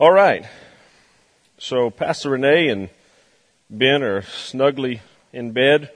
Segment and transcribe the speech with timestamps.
[0.00, 0.46] All right.
[1.58, 2.88] So Pastor Renee and
[3.68, 5.90] Ben are snugly in bed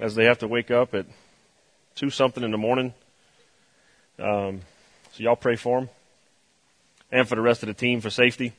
[0.00, 1.04] as they have to wake up at
[1.94, 2.94] two something in the morning.
[4.18, 4.62] Um,
[5.12, 5.90] so y'all pray for them
[7.10, 8.54] and for the rest of the team for safety.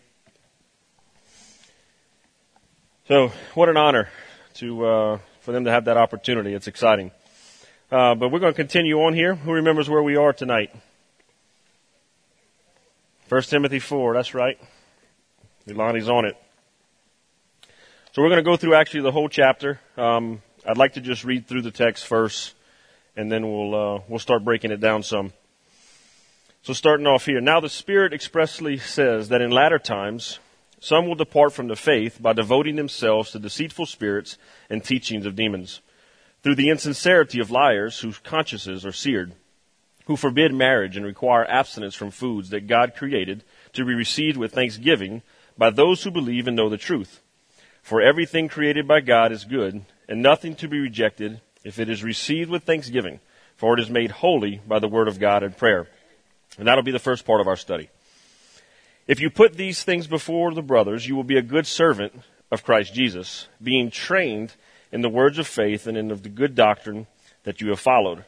[3.08, 4.09] So what an honor
[4.58, 6.53] to uh, for them to have that opportunity.
[6.53, 7.09] It's exciting.
[7.91, 9.34] Uh, but we're going to continue on here.
[9.34, 10.70] Who remembers where we are tonight?
[13.34, 14.14] First Timothy four.
[14.14, 14.60] That's right.
[15.68, 16.38] Ilani's on it.
[18.12, 19.80] So we're going to go through actually the whole chapter.
[19.98, 22.53] Um, I'd like to just read through the text first,
[23.16, 25.34] and then we'll uh, we'll start breaking it down some.
[26.62, 30.38] So starting off here, now the Spirit expressly says that in latter times
[30.80, 34.38] some will depart from the faith by devoting themselves to deceitful spirits
[34.70, 35.81] and teachings of demons,
[36.44, 39.34] through the insincerity of liars whose consciences are seared,
[40.06, 44.54] who forbid marriage and require abstinence from foods that God created to be received with
[44.54, 45.22] thanksgiving
[45.58, 47.22] by those who believe and know the truth.
[47.82, 52.04] For everything created by God is good, and nothing to be rejected if it is
[52.04, 53.20] received with thanksgiving,
[53.56, 55.88] for it is made holy by the word of God and prayer.
[56.58, 57.90] And that'll be the first part of our study.
[59.08, 62.14] If you put these things before the brothers, you will be a good servant
[62.52, 64.54] of Christ Jesus, being trained
[64.92, 67.08] in the words of faith and in the good doctrine
[67.44, 68.26] that you have followed.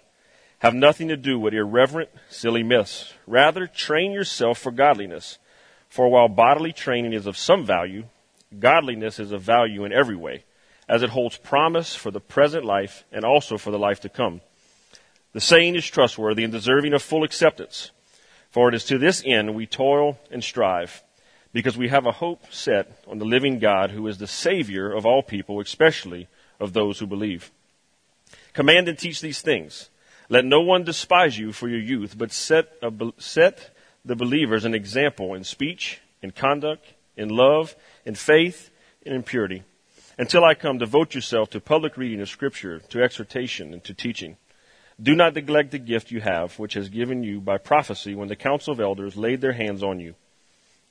[0.60, 3.14] Have nothing to do with irreverent, silly myths.
[3.28, 5.38] Rather, train yourself for godliness.
[5.90, 8.06] For while bodily training is of some value,
[8.58, 10.44] godliness is of value in every way,
[10.88, 14.42] as it holds promise for the present life and also for the life to come.
[15.34, 17.92] The saying is trustworthy and deserving of full acceptance.
[18.50, 21.04] For it is to this end we toil and strive,
[21.52, 25.06] because we have a hope set on the living God who is the Savior of
[25.06, 26.30] all people, especially
[26.60, 27.52] of those who believe.
[28.54, 29.90] Command and teach these things.
[30.30, 34.74] Let no one despise you for your youth, but set, a, set the believers an
[34.74, 37.76] example in speech, in conduct, in love,
[38.06, 38.72] in faith,
[39.06, 39.64] and in purity.
[40.18, 44.38] Until I come, devote yourself to public reading of Scripture, to exhortation, and to teaching.
[45.02, 48.36] Do not neglect the gift you have, which has given you by prophecy when the
[48.36, 50.16] council of elders laid their hands on you.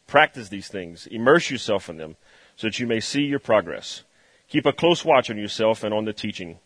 [0.07, 2.17] Practice these things, immerse yourself in them,
[2.57, 4.05] so that you may see your progress.
[4.49, 6.59] Keep a close watch on yourself and on the teaching,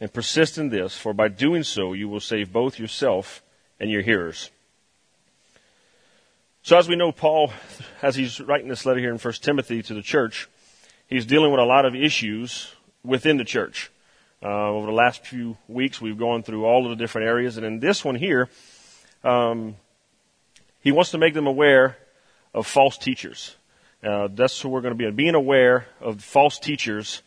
[0.00, 3.42] and persist in this, for by doing so you will save both yourself
[3.78, 4.50] and your hearers.
[6.62, 7.52] So as we know, Paul,
[8.02, 10.48] as he's writing this letter here in 1 Timothy to the church,
[11.08, 13.90] he's dealing with a lot of issues within the church.
[14.40, 17.66] Uh, over the last few weeks, we've gone through all of the different areas, and
[17.66, 18.48] in this one here,
[19.24, 19.76] um,
[20.80, 21.96] he wants to make them aware
[22.54, 23.56] of false teachers.
[24.02, 25.08] Uh, that's who we're going to be.
[25.10, 27.22] Being aware of false teachers,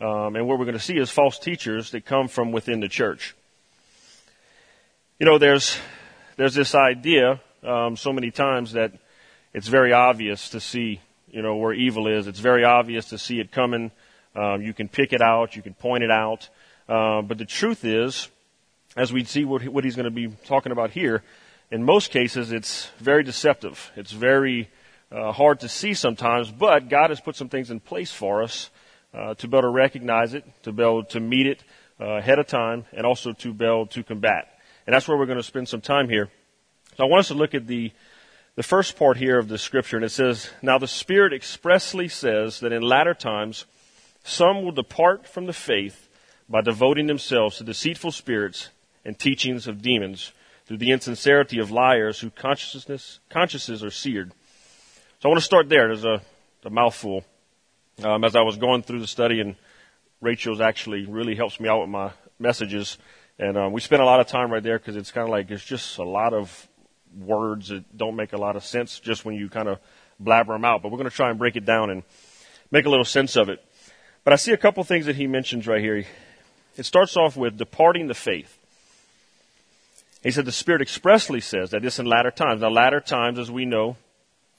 [0.00, 2.88] um, and what we're going to see is false teachers that come from within the
[2.88, 3.34] church.
[5.18, 5.76] You know, there's
[6.36, 8.92] there's this idea um, so many times that
[9.52, 11.00] it's very obvious to see,
[11.30, 12.28] you know, where evil is.
[12.28, 13.90] It's very obvious to see it coming.
[14.36, 15.56] Um, you can pick it out.
[15.56, 16.48] You can point it out.
[16.88, 18.28] Uh, but the truth is,
[18.96, 21.24] as we see what, what he's going to be talking about here,
[21.72, 23.90] in most cases it's very deceptive.
[23.96, 24.70] It's very
[25.10, 28.70] uh, hard to see sometimes, but God has put some things in place for us
[29.14, 31.64] uh, to be able to recognize it, to be able to meet it
[32.00, 34.48] uh, ahead of time, and also to be able to combat.
[34.86, 36.30] And that's where we're going to spend some time here.
[36.96, 37.92] So I want us to look at the
[38.58, 42.58] the first part here of the scripture, and it says, Now the Spirit expressly says
[42.58, 43.66] that in latter times
[44.24, 46.08] some will depart from the faith
[46.48, 48.70] by devoting themselves to deceitful spirits
[49.04, 50.32] and teachings of demons
[50.66, 54.32] through the insincerity of liars whose consciousness, consciences are seared.
[55.20, 55.86] So I want to start there.
[55.86, 56.20] There's a,
[56.64, 57.24] a mouthful.
[58.00, 59.56] Um, as I was going through the study, and
[60.20, 62.96] Rachel's actually really helps me out with my messages,
[63.40, 65.50] and um, we spent a lot of time right there because it's kind of like
[65.50, 66.68] it's just a lot of
[67.18, 69.80] words that don't make a lot of sense just when you kind of
[70.20, 70.80] blabber them out.
[70.80, 72.04] But we're going to try and break it down and
[72.70, 73.64] make a little sense of it.
[74.22, 76.04] But I see a couple things that he mentions right here.
[76.76, 78.56] It starts off with departing the faith.
[80.22, 82.60] He said the Spirit expressly says that this in latter times.
[82.60, 83.96] Now, latter times, as we know,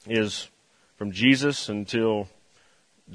[0.07, 0.49] is
[0.97, 2.27] from Jesus until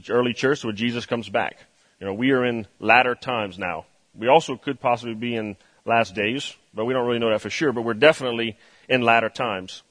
[0.08, 1.58] early church, when Jesus comes back.
[2.00, 3.86] You know, we are in latter times now.
[4.14, 7.50] We also could possibly be in last days, but we don't really know that for
[7.50, 7.72] sure.
[7.72, 8.56] But we're definitely
[8.88, 9.82] in latter times.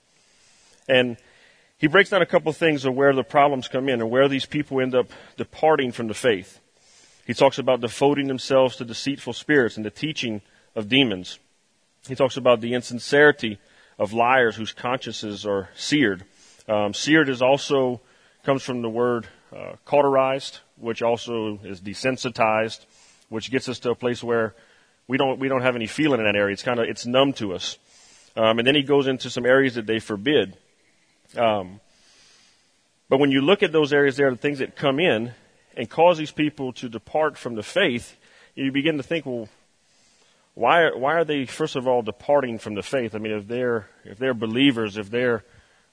[0.87, 1.17] And
[1.77, 4.27] he breaks down a couple of things of where the problems come in and where
[4.27, 5.07] these people end up
[5.37, 6.59] departing from the faith.
[7.25, 10.41] He talks about devoting themselves to deceitful spirits and the teaching
[10.75, 11.39] of demons.
[12.07, 13.59] He talks about the insincerity
[13.97, 16.25] of liars whose consciences are seared.
[16.67, 18.01] Um, seared is also
[18.43, 22.85] comes from the word uh, cauterized, which also is desensitized,
[23.29, 24.53] which gets us to a place where
[25.07, 26.53] we don't we don't have any feeling in that area.
[26.53, 27.77] It's kind of it's numb to us.
[28.35, 30.57] Um, and then he goes into some areas that they forbid.
[31.37, 31.79] Um,
[33.09, 35.33] But when you look at those areas there, are the things that come in
[35.77, 38.15] and cause these people to depart from the faith,
[38.55, 39.49] you begin to think, well,
[40.55, 43.13] why why are they first of all departing from the faith?
[43.13, 45.43] I mean, if they're if they're believers, if they're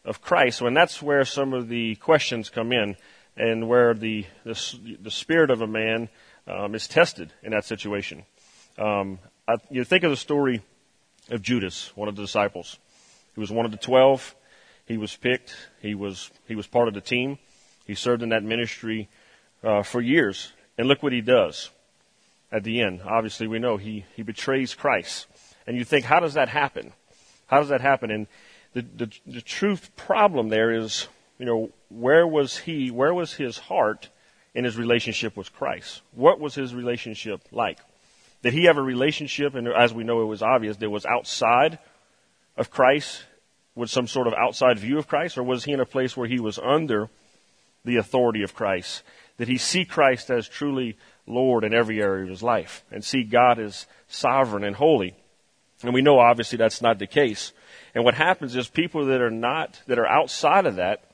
[0.05, 2.97] of Christ, and that's where some of the questions come in,
[3.41, 6.09] and where the the, the spirit of a man
[6.47, 8.25] um, is tested in that situation.
[8.79, 10.63] Um, I, you think of the story
[11.31, 12.79] of Judas, one of the disciples.
[13.35, 14.35] He was one of the twelve.
[14.87, 15.57] He was picked.
[15.81, 17.39] He was he was part of the team.
[17.87, 19.09] He served in that ministry
[19.65, 21.71] uh, for years, and look what he does
[22.53, 23.01] at the end.
[23.05, 25.27] Obviously, we know he, he betrays Christ.
[25.67, 26.93] And you think, how does that happen?
[27.47, 28.11] How does that happen?
[28.11, 28.27] And
[28.73, 31.09] the, the, the truth problem there is,
[31.41, 34.11] you know, where was he, where was his heart
[34.55, 36.03] in his relationship with Christ?
[36.13, 37.79] What was his relationship like?
[38.43, 41.79] Did he have a relationship, and as we know it was obvious, that was outside
[42.57, 43.25] of Christ,
[43.75, 46.29] with some sort of outside view of Christ, or was he in a place where
[46.29, 47.09] he was under
[47.85, 49.03] the authority of Christ?
[49.39, 50.97] Did he see Christ as truly
[51.27, 55.15] Lord in every area of his life and see God as sovereign and holy.
[55.83, 57.53] And we know obviously that's not the case.
[57.95, 61.05] And what happens is people that are not, that are outside of that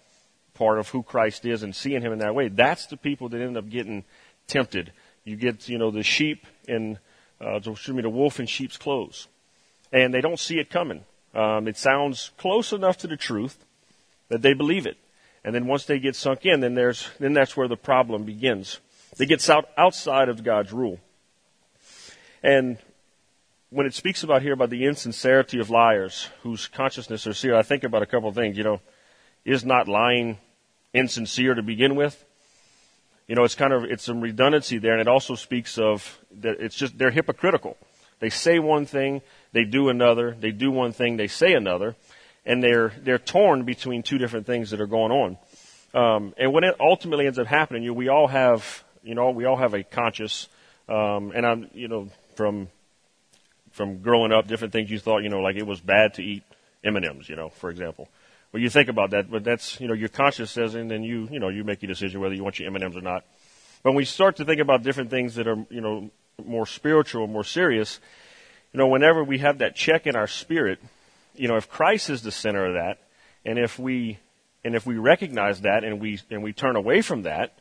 [0.56, 3.40] part of who Christ is and seeing him in that way, that's the people that
[3.40, 4.04] end up getting
[4.46, 4.92] tempted.
[5.24, 6.98] You get, you know, the sheep in,
[7.40, 9.28] uh, excuse me, the wolf in sheep's clothes.
[9.92, 11.04] And they don't see it coming.
[11.34, 13.64] Um, it sounds close enough to the truth
[14.28, 14.96] that they believe it.
[15.44, 18.80] And then once they get sunk in, then there's, then that's where the problem begins
[19.16, 20.98] that gets out, outside of God's rule.
[22.42, 22.78] And
[23.70, 27.62] when it speaks about here about the insincerity of liars whose consciousness is seared, I
[27.62, 28.56] think about a couple of things.
[28.56, 28.80] You know,
[29.44, 30.38] is not lying
[30.96, 32.24] insincere to begin with?
[33.28, 36.60] You know, it's kind of it's some redundancy there, and it also speaks of that
[36.60, 37.76] it's just they're hypocritical.
[38.18, 39.20] They say one thing,
[39.52, 40.36] they do another.
[40.38, 41.96] They do one thing, they say another,
[42.44, 45.38] and they're they're torn between two different things that are going on.
[45.92, 49.44] Um, and when it ultimately ends up happening, you we all have you know, we
[49.44, 50.48] all have a conscious,
[50.88, 52.68] um, and I'm, you know, from
[53.70, 56.42] from growing up, different things you thought, you know, like it was bad to eat
[56.82, 58.08] M&Ms, you know, for example.
[58.56, 61.38] You think about that, but that's, you know, your conscience says, and then you, you
[61.38, 63.24] know, you make your decision whether you want your M&Ms or not.
[63.82, 66.10] But when we start to think about different things that are, you know,
[66.44, 68.00] more spiritual, more serious,
[68.72, 70.80] you know, whenever we have that check in our spirit,
[71.34, 72.98] you know, if Christ is the center of that,
[73.44, 74.18] and if we,
[74.64, 77.58] and if we recognize that and we, and we turn away from that,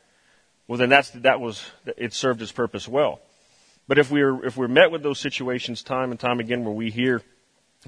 [0.67, 1.65] well then that's, that was,
[1.97, 3.19] it served its purpose well.
[3.87, 6.89] But if we're, if we're met with those situations time and time again where we
[6.89, 7.21] hear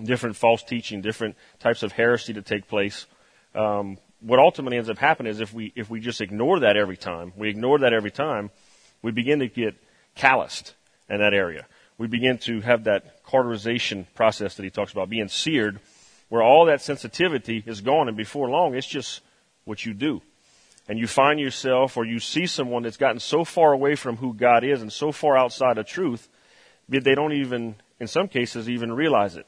[0.03, 3.05] different false teaching, different types of heresy to take place,
[3.55, 6.97] um, what ultimately ends up happening is if we, if we just ignore that every
[6.97, 8.49] time, we ignore that every time,
[9.01, 9.75] we begin to get
[10.15, 10.73] calloused
[11.09, 11.67] in that area.
[11.97, 15.79] We begin to have that cauterization process that he talks about, being seared,
[16.29, 19.21] where all that sensitivity is gone, and before long, it's just
[19.65, 20.21] what you do
[20.87, 24.33] and you find yourself or you see someone that's gotten so far away from who
[24.33, 26.29] God is and so far outside of truth
[26.89, 29.45] that they don't even, in some cases, even realize it.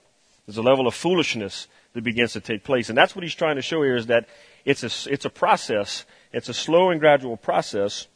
[0.50, 2.90] There's a level of foolishness that begins to take place.
[2.90, 4.28] And that's what he's trying to show here is that
[4.66, 6.06] it's a, it's a process.
[6.34, 8.08] It's a slow and gradual process.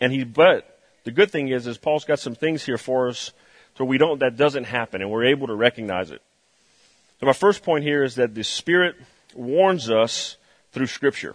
[0.00, 3.32] And he, but the good thing is, is Paul's got some things here for us
[3.76, 6.22] so we don't, that doesn't happen and we're able to recognize it.
[7.20, 8.96] So my first point here is that the Spirit
[9.34, 10.38] warns us
[10.72, 11.34] through Scripture.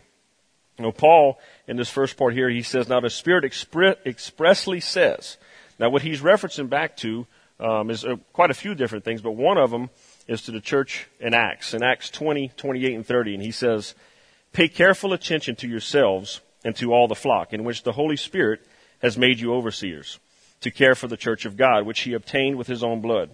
[0.79, 4.79] You know, Paul, in this first part here, he says, now the Spirit expre- expressly
[4.79, 5.37] says.
[5.77, 7.27] Now what he's referencing back to
[7.59, 9.91] um, is uh, quite a few different things, but one of them
[10.27, 13.35] is to the church in Acts, in Acts 20, 28, and 30.
[13.35, 13.95] And he says,
[14.53, 18.65] Pay careful attention to yourselves and to all the flock, in which the Holy Spirit
[19.01, 20.19] has made you overseers,
[20.61, 23.31] to care for the church of God, which he obtained with his own blood.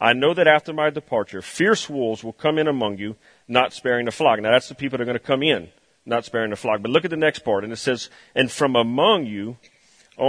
[0.00, 3.16] I know that after my departure, fierce wolves will come in among you,
[3.46, 4.40] not sparing the flock.
[4.40, 5.68] Now that's the people that are going to come in
[6.06, 6.82] not sparing the flock.
[6.82, 9.56] But look at the next part, and it says, And from among you,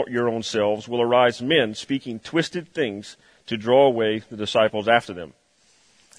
[0.08, 5.14] your own selves, will arise men speaking twisted things to draw away the disciples after
[5.14, 5.34] them.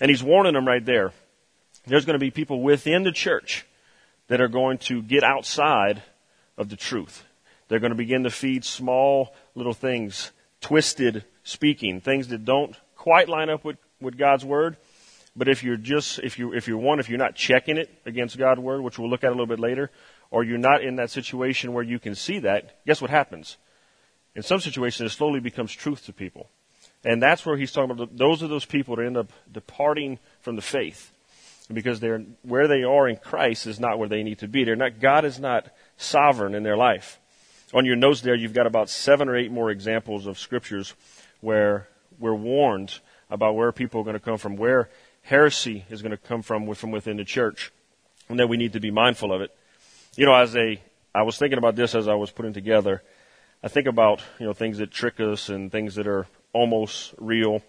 [0.00, 1.12] And he's warning them right there.
[1.87, 3.67] There's going to be people within the church
[4.29, 6.03] that are going to get outside
[6.59, 7.25] of the truth.
[7.69, 13.29] They're going to begin to feed small little things, twisted speaking, things that don't quite
[13.29, 14.76] line up with, with God's word,
[15.37, 18.38] but if you're just, if you, if you're one, if you're not checking it against
[18.38, 19.91] God's word, which we'll look at a little bit later,
[20.31, 23.59] or you're not in that situation where you can see that, guess what happens?
[24.35, 26.49] In some situations, it slowly becomes truth to people.
[27.07, 28.17] And that's where he's talking about.
[28.17, 31.13] Those are those people that end up departing from the faith.
[31.73, 34.65] Because they're, where they are in Christ is not where they need to be.
[34.65, 37.21] They're not, God is not sovereign in their life.
[37.73, 40.95] On your notes there, you've got about seven or eight more examples of scriptures
[41.41, 42.99] where we're warned
[43.31, 44.89] about where people are going to come from, where
[45.23, 47.73] heresy is going to come from, from within the church,
[48.29, 49.51] and that we need to be mindful of it.
[50.17, 50.81] You know, as a,
[51.15, 53.03] I was thinking about this as I was putting together.
[53.63, 57.63] I think about, you know, things that trick us and things that are almost real.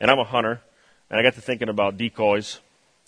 [0.00, 0.60] And I'm a hunter,
[1.08, 2.60] and I got to thinking about decoys,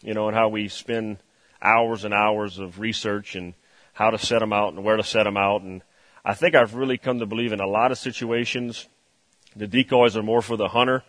[0.03, 1.19] you know, and how we spend
[1.61, 3.55] hours and hours of research and
[3.93, 5.63] how to set them out and where to set them out.
[5.63, 5.83] And
[6.25, 8.87] I think I've really come to believe in a lot of situations,
[9.57, 11.03] the decoys are more for the hunter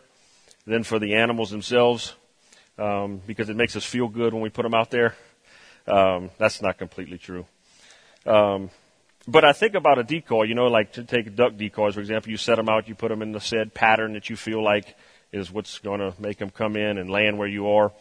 [0.66, 2.16] than for the animals themselves,
[2.78, 5.16] um, because it makes us feel good when we put them out there.
[5.88, 7.46] Um, that's not completely true.
[8.26, 8.70] Um,
[9.27, 12.31] but I think about a decoy, you know, like to take duck decoys, for example,
[12.31, 14.96] you set them out, you put them in the said pattern that you feel like
[15.34, 17.91] is what's going to make them come in and land where you are.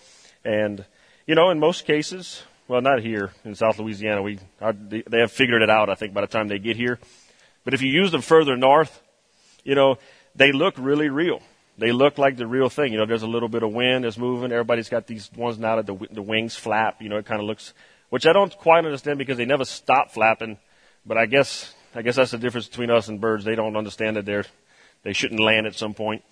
[0.44, 0.84] And,
[1.26, 5.62] you know, in most cases, well, not here in South Louisiana, we, they have figured
[5.62, 7.00] it out, I think, by the time they get here.
[7.64, 9.02] But if you use them further north,
[9.64, 9.98] you know,
[10.36, 11.42] they look really real.
[11.78, 12.92] They look like the real thing.
[12.92, 14.52] You know, there's a little bit of wind that's moving.
[14.52, 17.02] Everybody's got these ones now that the, the wings flap.
[17.02, 17.74] You know, it kind of looks,
[18.10, 20.58] which I don't quite understand because they never stop flapping
[21.06, 23.44] but I guess I guess that's the difference between us and birds.
[23.44, 24.44] They don't understand that they're
[25.02, 26.24] they shouldn't land at some point.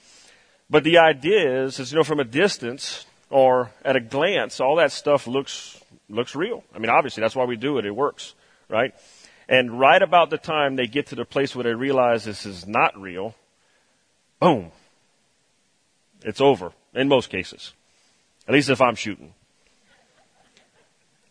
[0.69, 4.77] But the idea is, is you know, from a distance or at a glance, all
[4.77, 6.65] that stuff looks looks real.
[6.75, 7.87] I mean, obviously that's why we do it.
[7.87, 8.35] It works,
[8.69, 8.95] right?
[9.49, 12.67] And right about the time they get to the place where they realize this is
[12.67, 13.35] not real,
[14.41, 14.73] boom,
[16.23, 17.73] it's over in most cases.
[18.49, 19.35] At least if I'm shooting.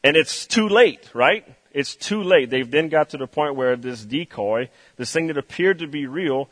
[0.03, 1.45] And it's too late, right?
[1.73, 2.49] It's too late.
[2.49, 6.05] They've then got to the point where this decoy, this thing that appeared to be
[6.05, 6.49] real,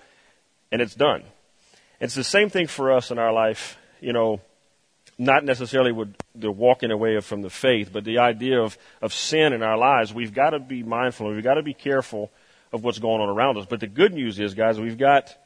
[0.72, 1.24] and it's done.
[2.00, 4.42] It's the same thing for us in our life, you know,
[5.20, 9.54] not necessarily with the walking away from the faith, but the idea of, of sin
[9.54, 10.12] in our lives.
[10.12, 12.32] We've got to be mindful, we've got to be careful
[12.74, 13.68] of what's going on around us.
[13.70, 15.38] But the good news is, guys, we've got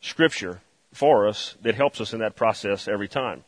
[0.00, 0.60] scripture
[0.92, 3.42] for us that helps us in that process every time.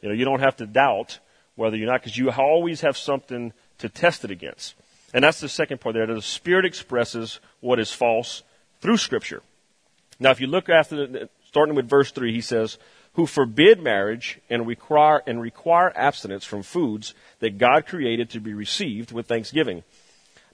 [0.00, 1.18] You know, you don't have to doubt
[1.56, 4.74] whether you're not, because you always have something to test it against.
[5.14, 6.06] And that's the second part there.
[6.06, 8.42] The Spirit expresses what is false
[8.80, 9.42] through Scripture.
[10.18, 12.78] Now, if you look after, the, starting with verse 3, he says,
[13.14, 18.52] who forbid marriage and require, and require abstinence from foods that God created to be
[18.52, 19.84] received with thanksgiving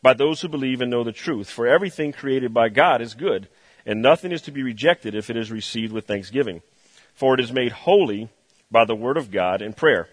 [0.01, 1.51] by those who believe and know the truth.
[1.51, 3.49] For everything created by God is good,
[3.85, 6.63] and nothing is to be rejected if it is received with thanksgiving.
[7.15, 8.29] For it is made holy
[8.71, 10.09] by the word of God and prayer.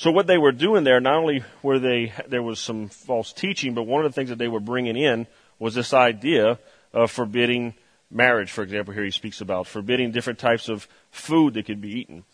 [0.00, 3.74] So what they were doing there, not only were they, there was some false teaching,
[3.74, 5.26] but one of the things that they were bringing in
[5.58, 6.58] was this idea
[6.94, 7.74] of forbidding
[8.10, 12.00] marriage, for example, here he speaks about, forbidding different types of food that could be
[12.00, 12.24] eaten.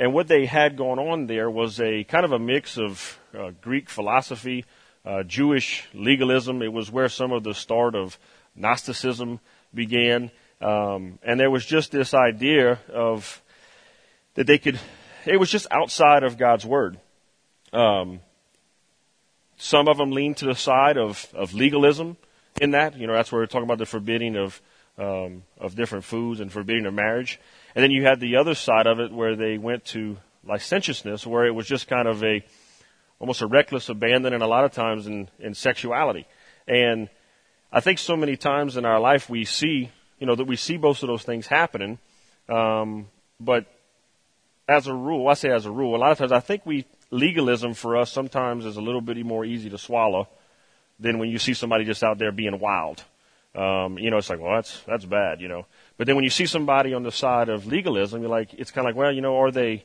[0.00, 3.52] And what they had going on there was a kind of a mix of uh,
[3.60, 4.64] Greek philosophy,
[5.06, 6.60] uh, Jewish legalism.
[6.60, 8.18] It was where some of the start of
[8.56, 9.38] Gnosticism
[9.72, 10.32] began.
[10.60, 13.40] Um, and there was just this idea of
[14.34, 14.80] that they could,
[15.24, 16.98] it was just outside of God's Word.
[17.72, 18.20] Um,
[19.56, 22.16] some of them lean to the side of, of legalism
[22.60, 22.96] in that.
[22.96, 24.60] You know, that's where we're talking about the forbidding of,
[24.98, 27.40] um, of different foods and forbidding of marriage.
[27.74, 31.46] And then you had the other side of it where they went to licentiousness, where
[31.46, 32.44] it was just kind of a,
[33.18, 36.26] almost a reckless abandon and a lot of times in, in sexuality.
[36.66, 37.08] And
[37.72, 40.76] I think so many times in our life we see, you know, that we see
[40.76, 41.98] both of those things happening.
[42.48, 43.08] Um,
[43.40, 43.66] but
[44.68, 46.84] as a rule, I say as a rule, a lot of times I think we
[47.12, 50.28] legalism for us sometimes is a little bit more easy to swallow
[50.98, 53.04] than when you see somebody just out there being wild.
[53.54, 55.66] Um, you know, it's like, well, that's that's bad, you know.
[55.98, 58.86] But then when you see somebody on the side of legalism, you're like, it's kind
[58.86, 59.84] of like, well, you know, are they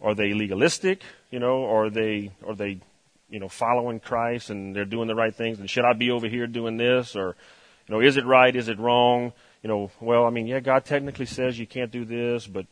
[0.00, 2.78] are they legalistic, you know, are they are they
[3.28, 5.58] you know following Christ and they're doing the right things?
[5.58, 7.34] And should I be over here doing this, or
[7.88, 8.54] you know, is it right?
[8.54, 9.32] Is it wrong?
[9.64, 12.66] You know, well, I mean, yeah, God technically says you can't do this, but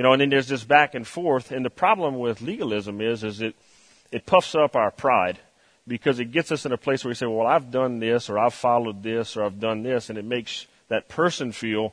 [0.00, 1.52] you know, and then there's this back and forth.
[1.52, 3.54] And the problem with legalism is, is it,
[4.10, 5.38] it puffs up our pride
[5.86, 8.38] because it gets us in a place where we say, well, I've done this or
[8.38, 10.08] I've followed this or I've done this.
[10.08, 11.92] And it makes that person feel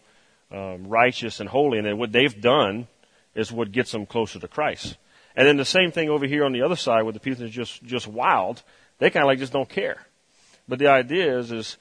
[0.54, 1.80] um, righteous and holy.
[1.80, 2.88] And then what they've done
[3.36, 4.96] is what gets them closer to Christ.
[5.36, 7.50] And then the same thing over here on the other side with the people are
[7.50, 8.64] just, just wild.
[9.00, 9.98] They kind of like just don't care.
[10.66, 11.76] But the idea is, is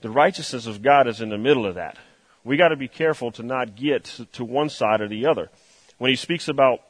[0.00, 1.98] the righteousness of God is in the middle of that
[2.44, 5.50] we got to be careful to not get to one side or the other.
[5.98, 6.80] When he speaks about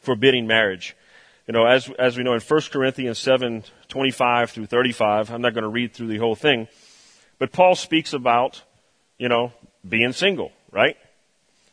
[0.00, 0.96] forbidding marriage,
[1.46, 5.54] you know, as, as we know in 1 Corinthians 7, 25 through 35, I'm not
[5.54, 6.68] going to read through the whole thing,
[7.38, 8.62] but Paul speaks about,
[9.18, 9.52] you know,
[9.86, 10.96] being single, right?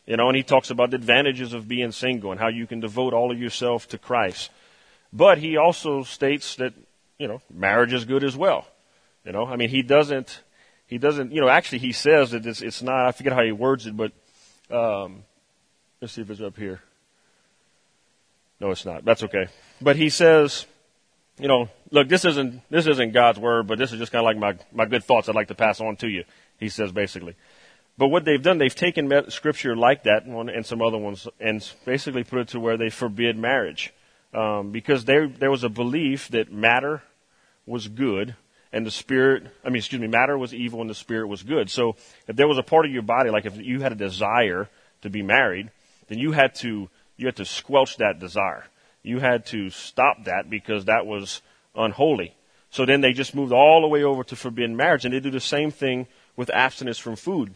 [0.06, 2.80] You know, and he talks about the advantages of being single and how you can
[2.80, 4.50] devote all of yourself to Christ.
[5.14, 6.74] But he also states that,
[7.18, 8.68] you know, marriage is good as well.
[9.26, 10.42] You know, I mean, he doesn't,
[10.92, 13.54] he doesn't, you know, actually he says that it's, it's not, I forget how he
[13.54, 14.12] words it, but,
[14.70, 15.24] um,
[16.02, 16.82] let's see if it's up here.
[18.60, 19.06] No, it's not.
[19.06, 19.48] That's okay.
[19.80, 20.66] But he says,
[21.40, 24.26] you know, look, this isn't, this isn't God's word, but this is just kind of
[24.26, 26.26] like my, my good thoughts I'd like to pass on to you,
[26.60, 27.38] he says basically.
[27.98, 32.26] But what they've done, they've taken scripture like that and some other ones and basically
[32.26, 33.94] put it to where they forbid marriage.
[34.34, 37.02] Um, because there, there was a belief that matter
[37.66, 38.36] was good
[38.74, 41.70] and the spirit, I mean, excuse me, matter was evil and the spirit was good.
[41.70, 41.96] So
[42.28, 44.70] if there was a part of your body, like if you had a desire
[45.02, 45.70] to be married,
[46.08, 48.66] then you had to, you had to squelch that desire.
[49.04, 51.42] You had to stop that because that was
[51.76, 52.36] unholy.
[52.70, 55.32] So then they just moved all the way over to forbidden marriage and they do
[55.32, 57.54] the same thing with abstinence from food.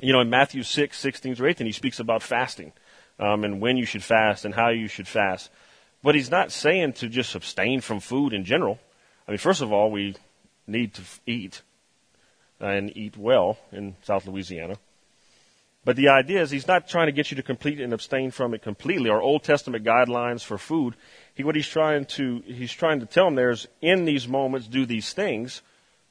[0.00, 2.72] You know, in Matthew 6, 16 through 18, he speaks about fasting,
[3.18, 5.50] um, and when you should fast and how you should fast.
[6.02, 8.78] But he's not saying to just abstain from food in general.
[9.26, 10.16] I mean, first of all, we
[10.70, 11.62] need to eat
[12.58, 14.76] and eat well in South Louisiana.
[15.84, 18.52] But the idea is he's not trying to get you to complete and abstain from
[18.52, 19.08] it completely.
[19.08, 20.94] Our Old Testament guidelines for food,
[21.34, 24.68] he, what he's trying to, he's trying to tell them there is in these moments
[24.68, 25.62] do these things,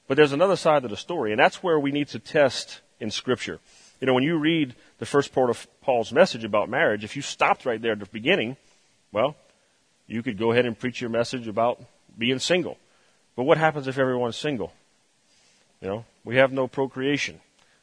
[0.07, 3.11] but there's another side of the story, and that's where we need to test in
[3.11, 3.59] Scripture.
[4.01, 7.21] You know, when you read the first part of Paul's message about marriage, if you
[7.21, 8.57] stopped right there at the beginning,
[9.11, 9.35] well,
[10.07, 11.79] you could go ahead and preach your message about
[12.17, 12.77] being single.
[13.39, 14.73] But what happens if everyone's single?
[15.79, 17.39] You know, we have no procreation.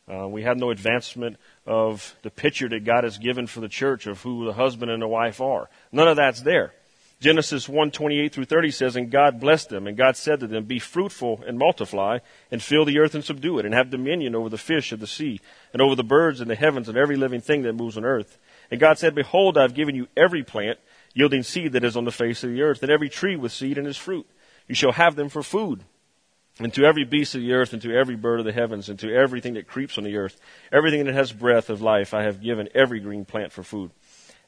[0.06, 4.06] Uh, we have no advancement of the picture that God has given for the church
[4.06, 5.70] of who the husband and the wife are.
[5.92, 6.74] None of that's there.
[7.20, 10.64] Genesis 1, 28 through 30 says, And God blessed them, and God said to them,
[10.64, 12.18] Be fruitful and multiply,
[12.50, 15.06] and fill the earth and subdue it, and have dominion over the fish of the
[15.06, 15.40] sea,
[15.72, 18.36] and over the birds in the heavens, and every living thing that moves on earth.
[18.70, 20.78] And God said, Behold, I have given you every plant
[21.14, 23.78] yielding seed that is on the face of the earth, and every tree with seed
[23.78, 24.26] in its fruit.
[24.68, 25.84] You shall have them for food.
[26.58, 28.98] And to every beast of the earth, and to every bird of the heavens, and
[29.00, 30.40] to everything that creeps on the earth,
[30.72, 33.90] everything that has breath of life, I have given every green plant for food.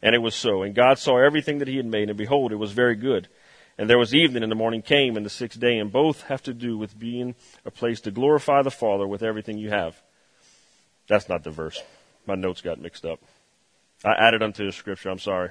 [0.01, 0.63] And it was so.
[0.63, 3.29] And God saw everything that he had made, and behold, it was very good.
[3.77, 6.43] And there was evening, and the morning came, and the sixth day, and both have
[6.45, 7.35] to do with being
[7.67, 10.01] a place to glorify the Father with everything you have.
[11.09, 11.83] That's not the verse.
[12.27, 13.21] My notes got mixed up.
[14.05, 15.51] I added unto the scripture, I'm sorry.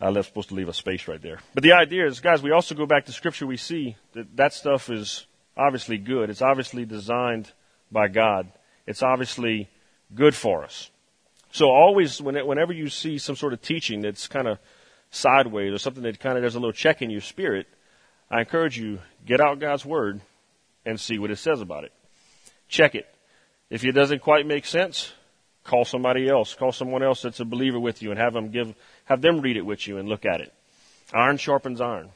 [0.00, 1.40] I was supposed to leave a space right there.
[1.54, 3.46] But the idea is, guys, we also go back to Scripture.
[3.46, 6.30] We see that that stuff is obviously good.
[6.30, 7.52] It's obviously designed
[7.92, 8.50] by God.
[8.86, 9.68] It's obviously
[10.14, 10.90] good for us.
[11.52, 14.58] So always, whenever you see some sort of teaching that's kind of
[15.10, 17.66] sideways or something that kind of does a little check in your spirit,
[18.30, 20.20] I encourage you get out God's Word
[20.86, 21.92] and see what it says about it.
[22.68, 23.06] Check it.
[23.68, 25.12] If it doesn't quite make sense,
[25.64, 26.54] call somebody else.
[26.54, 28.74] Call someone else that's a believer with you and have them give
[29.10, 30.52] have them read it with you and look at it.
[31.12, 32.10] Iron sharpens iron.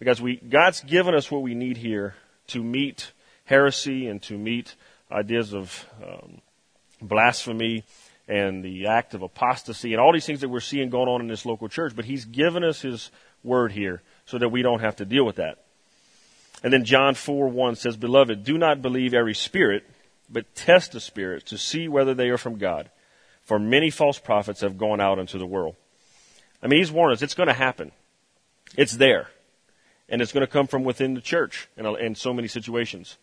[0.00, 2.16] Because we, God's given us what we need here
[2.48, 3.12] to meet
[3.44, 4.74] heresy and to meet
[5.12, 6.40] ideas of um,
[7.00, 7.84] blasphemy
[8.26, 11.28] and the act of apostasy and all these things that we're seeing going on in
[11.28, 11.94] this local church.
[11.94, 13.12] But He's given us His
[13.44, 15.58] word here so that we don't have to deal with that.
[16.64, 19.88] And then John 4 1 says, Beloved, do not believe every spirit,
[20.28, 22.90] but test the spirits to see whether they are from God.
[23.44, 25.76] For many false prophets have gone out into the world.
[26.62, 27.22] I mean, he's warned us.
[27.22, 27.92] It's going to happen.
[28.76, 29.28] It's there.
[30.08, 33.16] And it's going to come from within the church in, in so many situations.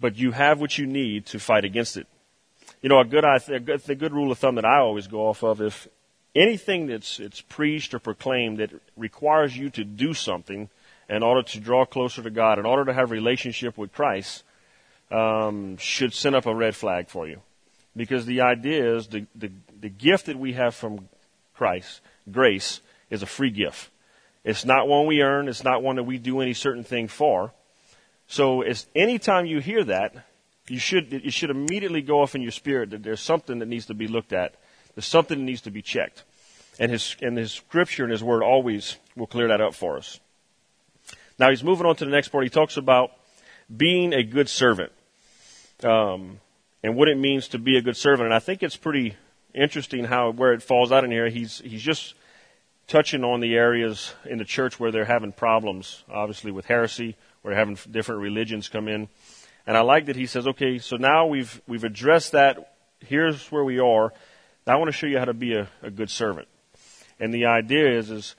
[0.00, 2.06] But you have what you need to fight against it.
[2.82, 5.28] You know, a good, a good, the good rule of thumb that I always go
[5.28, 5.86] off of, if
[6.34, 10.68] anything that's it's preached or proclaimed that requires you to do something
[11.08, 14.42] in order to draw closer to God, in order to have a relationship with Christ,
[15.10, 17.40] um, should send up a red flag for you.
[17.94, 21.08] Because the idea is the, the, the gift that we have from
[21.54, 22.80] Christ grace
[23.10, 23.90] is a free gift.
[24.44, 25.48] It's not one we earn.
[25.48, 27.52] It's not one that we do any certain thing for.
[28.26, 30.14] So it's anytime you hear that,
[30.68, 33.86] you should, it should immediately go off in your spirit that there's something that needs
[33.86, 34.54] to be looked at.
[34.94, 36.24] There's something that needs to be checked.
[36.78, 40.18] And his, and his scripture and his word always will clear that up for us.
[41.38, 42.44] Now he's moving on to the next part.
[42.44, 43.10] He talks about
[43.74, 44.92] being a good servant.
[45.84, 46.40] Um,
[46.82, 48.26] and what it means to be a good servant.
[48.26, 49.16] And I think it's pretty
[49.54, 51.28] interesting how where it falls out in here.
[51.28, 52.14] He's he's just
[52.86, 57.54] touching on the areas in the church where they're having problems, obviously with heresy, where
[57.54, 59.08] they're having different religions come in.
[59.66, 62.74] And I like that he says, okay, so now we've we've addressed that.
[63.00, 64.12] Here's where we are.
[64.66, 66.48] Now I want to show you how to be a, a good servant.
[67.20, 68.34] And the idea is is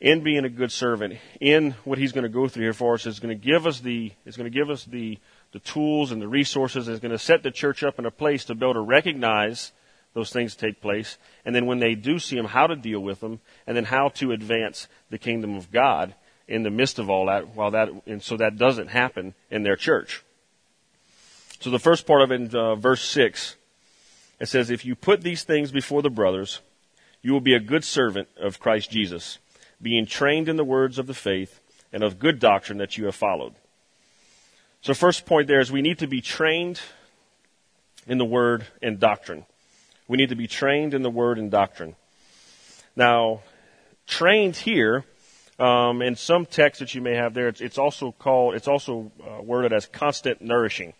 [0.00, 3.06] in being a good servant, in what he's going to go through here for us,
[3.06, 5.18] is going to give us the is going to give us the
[5.52, 6.88] the tools and the resources.
[6.88, 9.72] Is going to set the church up in a place to be able to recognize
[10.14, 13.20] those things take place, and then when they do see them, how to deal with
[13.20, 16.14] them, and then how to advance the kingdom of God
[16.46, 19.76] in the midst of all that, while that, and so that doesn't happen in their
[19.76, 20.22] church.
[21.60, 23.56] So the first part of it in uh, verse 6,
[24.40, 26.60] it says, If you put these things before the brothers,
[27.22, 29.38] you will be a good servant of Christ Jesus,
[29.80, 31.60] being trained in the words of the faith
[31.92, 33.54] and of good doctrine that you have followed.
[34.82, 36.80] So first point there is we need to be trained
[38.06, 39.46] in the word and doctrine.
[40.06, 41.96] We need to be trained in the word and doctrine.
[42.94, 43.40] Now,
[44.06, 45.04] trained here,
[45.58, 49.12] um, in some texts that you may have there, it's, it's also called, it's also
[49.22, 50.94] uh, worded as constant nourishing.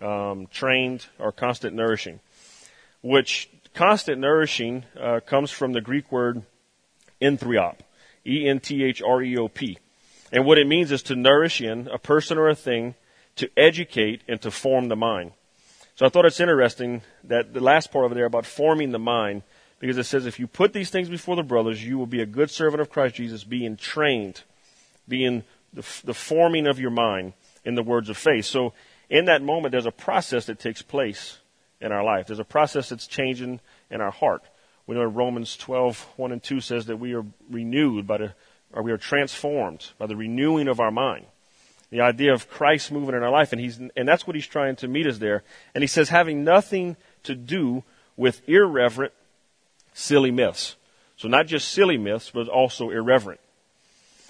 [0.00, 2.20] Um, trained or constant nourishing,
[3.00, 6.42] which constant nourishing uh, comes from the Greek word
[7.22, 7.76] enthreop,
[8.26, 9.78] E-N-T-H-R-E-O-P.
[10.32, 12.96] And what it means is to nourish in a person or a thing,
[13.36, 15.32] to educate and to form the mind.
[15.96, 19.42] So I thought it's interesting that the last part over there about forming the mind,
[19.78, 22.26] because it says if you put these things before the brothers, you will be a
[22.26, 24.42] good servant of Christ Jesus, being trained,
[25.06, 28.44] being the, the forming of your mind in the words of faith.
[28.44, 28.72] So
[29.08, 31.38] in that moment, there's a process that takes place
[31.80, 32.26] in our life.
[32.26, 34.42] There's a process that's changing in our heart.
[34.86, 38.34] We know Romans 12, 1 and 2 says that we are renewed by the,
[38.72, 41.26] or we are transformed by the renewing of our mind.
[41.94, 44.74] The idea of Christ moving in our life, and he's, and that's what he's trying
[44.76, 45.44] to meet us there.
[45.74, 47.84] And he says having nothing to do
[48.16, 49.12] with irreverent,
[49.92, 50.74] silly myths.
[51.16, 53.40] So not just silly myths, but also irreverent.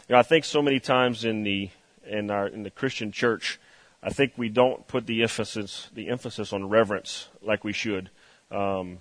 [0.08, 1.70] You know, I think so many times in the,
[2.06, 3.58] in our, in the Christian church,
[4.02, 8.10] I think we don't put the emphasis, the emphasis on reverence like we should.
[8.50, 8.98] Um,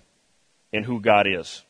[0.74, 1.64] in who God is.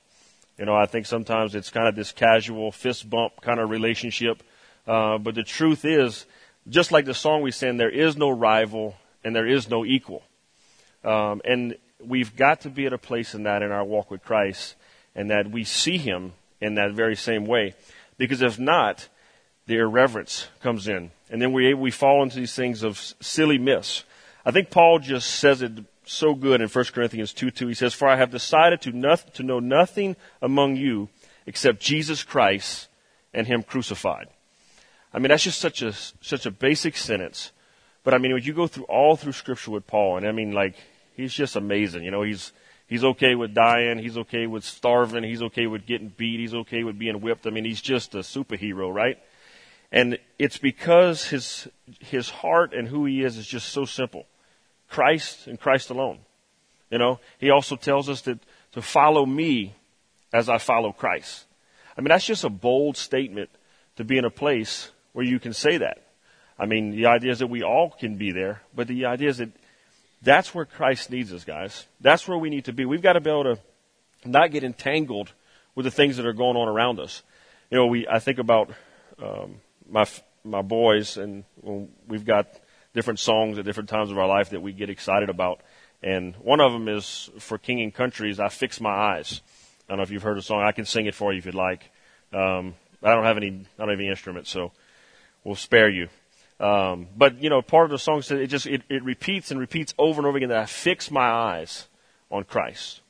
[0.57, 4.41] You know, I think sometimes it's kind of this casual fist bump kind of relationship.
[4.87, 6.25] Uh, but the truth is,
[6.67, 10.23] just like the song we sang, there is no rival and there is no equal.
[11.03, 14.23] Um, and we've got to be at a place in that in our walk with
[14.23, 14.75] Christ
[15.15, 17.75] and that we see Him in that very same way.
[18.17, 19.09] Because if not,
[19.65, 21.11] the irreverence comes in.
[21.29, 24.03] And then we, we fall into these things of silly myths.
[24.45, 25.71] I think Paul just says it
[26.05, 27.67] so good in 1 Corinthians 2 2.
[27.67, 31.09] He says, For I have decided to, noth- to know nothing among you
[31.45, 32.87] except Jesus Christ
[33.33, 34.27] and Him crucified.
[35.13, 37.51] I mean, that's just such a, such a basic sentence.
[38.03, 40.51] But I mean, when you go through all through Scripture with Paul, and I mean,
[40.51, 40.75] like,
[41.15, 42.03] he's just amazing.
[42.03, 42.51] You know, he's,
[42.87, 43.99] he's okay with dying.
[43.99, 45.23] He's okay with starving.
[45.23, 46.39] He's okay with getting beat.
[46.39, 47.45] He's okay with being whipped.
[47.45, 49.17] I mean, he's just a superhero, right?
[49.91, 51.67] And it's because his,
[51.99, 54.25] his heart and who he is is just so simple.
[54.89, 56.19] Christ and Christ alone.
[56.89, 58.39] You know, he also tells us that
[58.73, 59.75] to follow me
[60.33, 61.45] as I follow Christ.
[61.95, 63.49] I mean, that's just a bold statement
[63.95, 65.99] to be in a place where you can say that.
[66.59, 69.37] I mean, the idea is that we all can be there, but the idea is
[69.37, 69.49] that
[70.21, 71.87] that's where Christ needs us, guys.
[71.99, 72.85] That's where we need to be.
[72.85, 73.59] We've got to be able to
[74.25, 75.31] not get entangled
[75.75, 77.23] with the things that are going on around us.
[77.69, 78.71] You know, we I think about
[79.21, 80.05] um, my
[80.43, 81.43] my boys, and
[82.07, 82.47] we've got
[82.93, 85.61] different songs at different times of our life that we get excited about.
[86.01, 89.41] And one of them is for King and Country's, I Fix My Eyes.
[89.87, 90.61] I don't know if you've heard the song.
[90.61, 91.89] I can sing it for you if you'd like.
[92.33, 94.71] Um, I don't have any, I don't have any instruments, so
[95.43, 96.07] we'll spare you.
[96.59, 99.59] Um, but you know, part of the song says it just it, it repeats and
[99.59, 101.87] repeats over and over again that I fix my eyes
[102.31, 103.01] on Christ.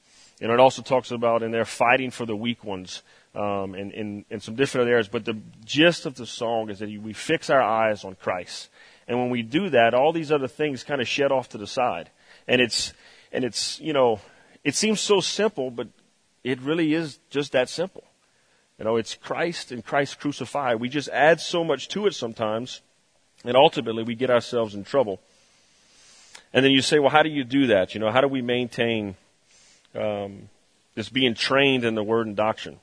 [0.42, 3.04] And it also talks about in there fighting for the weak ones
[3.36, 5.08] um, and in, in some different areas.
[5.08, 8.70] But the gist of the song is that we fix our eyes on Christ.
[9.08, 11.68] And when we do that, all these other things kind of shed off to the
[11.68, 12.10] side.
[12.48, 12.94] And it's,
[13.32, 14.20] and it's, you know,
[14.64, 15.88] it seems so simple, but
[16.44, 18.04] it really is just that simple.
[18.84, 20.82] You know, it's Christ and Christ crucified.
[20.82, 22.82] We just add so much to it sometimes,
[23.46, 25.22] and ultimately we get ourselves in trouble.
[26.52, 27.94] And then you say, well, how do you do that?
[27.94, 29.16] You know, how do we maintain
[29.96, 30.50] um,
[30.96, 32.82] this being trained in the Word and doctrine?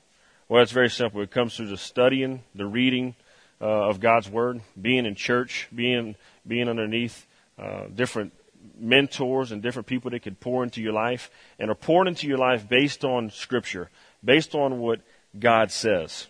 [0.49, 1.21] Well, it's very simple.
[1.21, 3.13] It comes through the studying, the reading,
[3.61, 6.15] uh, of God's Word, being in church, being
[6.47, 7.27] being underneath
[7.59, 8.33] uh, different
[8.75, 12.39] mentors and different people that could pour into your life and are poured into your
[12.39, 13.91] life based on Scripture,
[14.23, 15.01] based on what
[15.37, 16.27] God says.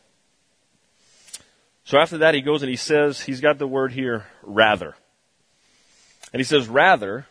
[1.83, 4.95] So after that, he goes and he says, he's got the word here, rather.
[6.31, 7.25] And he says, rather,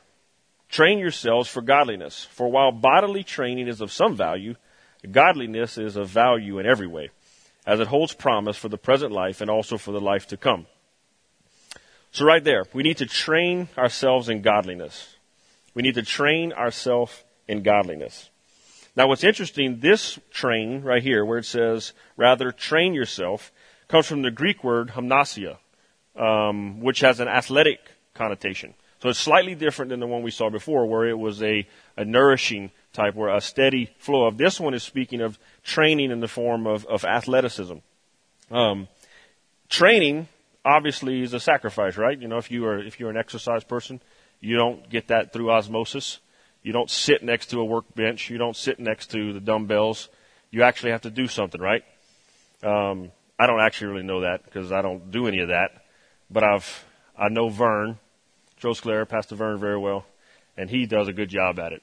[0.68, 2.26] train yourselves for godliness.
[2.32, 4.56] For while bodily training is of some value,
[5.10, 7.10] godliness is of value in every way
[7.66, 10.66] as it holds promise for the present life and also for the life to come.
[12.12, 15.14] So right there, we need to train ourselves in godliness.
[15.74, 18.28] We need to train ourselves in godliness.
[18.96, 23.52] Now what's interesting, this train right here, where it says, rather train yourself,
[23.88, 25.58] comes from the Greek word gymnasia,
[26.16, 27.80] um, which has an athletic
[28.14, 28.74] connotation.
[29.00, 32.04] So it's slightly different than the one we saw before, where it was a, a
[32.04, 34.36] nourishing type, where a steady flow of.
[34.36, 37.76] This one is speaking of training in the form of, of athleticism.
[38.50, 38.88] Um,
[39.70, 40.28] training
[40.64, 42.20] obviously is a sacrifice, right?
[42.20, 44.00] You know, if you are if you're an exercise person,
[44.40, 46.18] you don't get that through osmosis.
[46.62, 48.30] You don't sit next to a workbench.
[48.30, 50.08] You don't sit next to the dumbbells.
[50.50, 51.82] You actually have to do something, right?
[52.62, 55.84] Um, I don't actually really know that because I don't do any of that.
[56.30, 56.84] But I've
[57.16, 57.98] I know Vern,
[58.56, 60.04] Joe Sclair, Pastor Vern very well,
[60.56, 61.82] and he does a good job at it.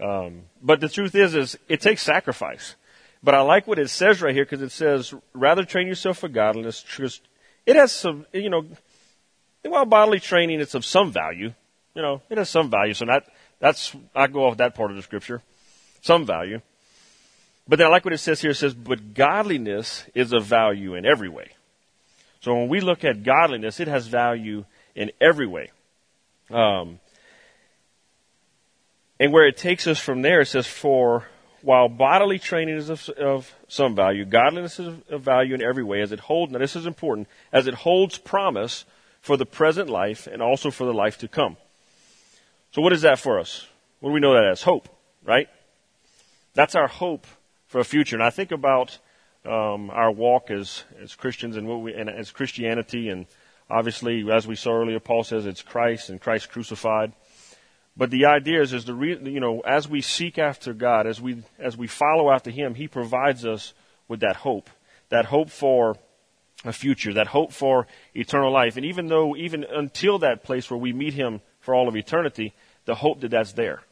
[0.00, 2.74] Um, but the truth is, is it takes sacrifice.
[3.22, 6.28] But I like what it says right here because it says, rather train yourself for
[6.28, 6.84] godliness.
[7.64, 8.66] It has some, you know,
[9.62, 11.52] while bodily training it's of some value,
[11.94, 12.94] you know, it has some value.
[12.94, 13.24] So that,
[13.62, 15.40] that's, I go off that part of the scripture.
[16.00, 16.60] Some value.
[17.68, 18.50] But then I like what it says here.
[18.50, 21.52] It says, but godliness is of value in every way.
[22.40, 24.64] So when we look at godliness, it has value
[24.96, 25.70] in every way.
[26.50, 26.98] Um,
[29.20, 31.28] and where it takes us from there, it says, for
[31.62, 36.00] while bodily training is of, of some value, godliness is of value in every way
[36.00, 38.84] as it holds, now this is important, as it holds promise
[39.20, 41.56] for the present life and also for the life to come.
[42.72, 43.66] So what is that for us?
[44.00, 44.62] What do we know that as?
[44.62, 44.88] Hope,
[45.24, 45.48] right?
[46.54, 47.26] That's our hope
[47.66, 48.16] for a future.
[48.16, 48.98] And I think about
[49.44, 53.26] um, our walk as as Christians and what we and as Christianity, and
[53.68, 57.12] obviously, as we saw earlier, Paul says it's Christ and Christ crucified.
[57.94, 61.20] But the idea is, is the re, you know, as we seek after God, as
[61.20, 63.74] we as we follow after Him, He provides us
[64.08, 64.70] with that hope,
[65.10, 65.96] that hope for
[66.64, 68.76] a future, that hope for eternal life.
[68.76, 72.54] And even though, even until that place where we meet Him for all of eternity,
[72.84, 73.82] the hope that that's there.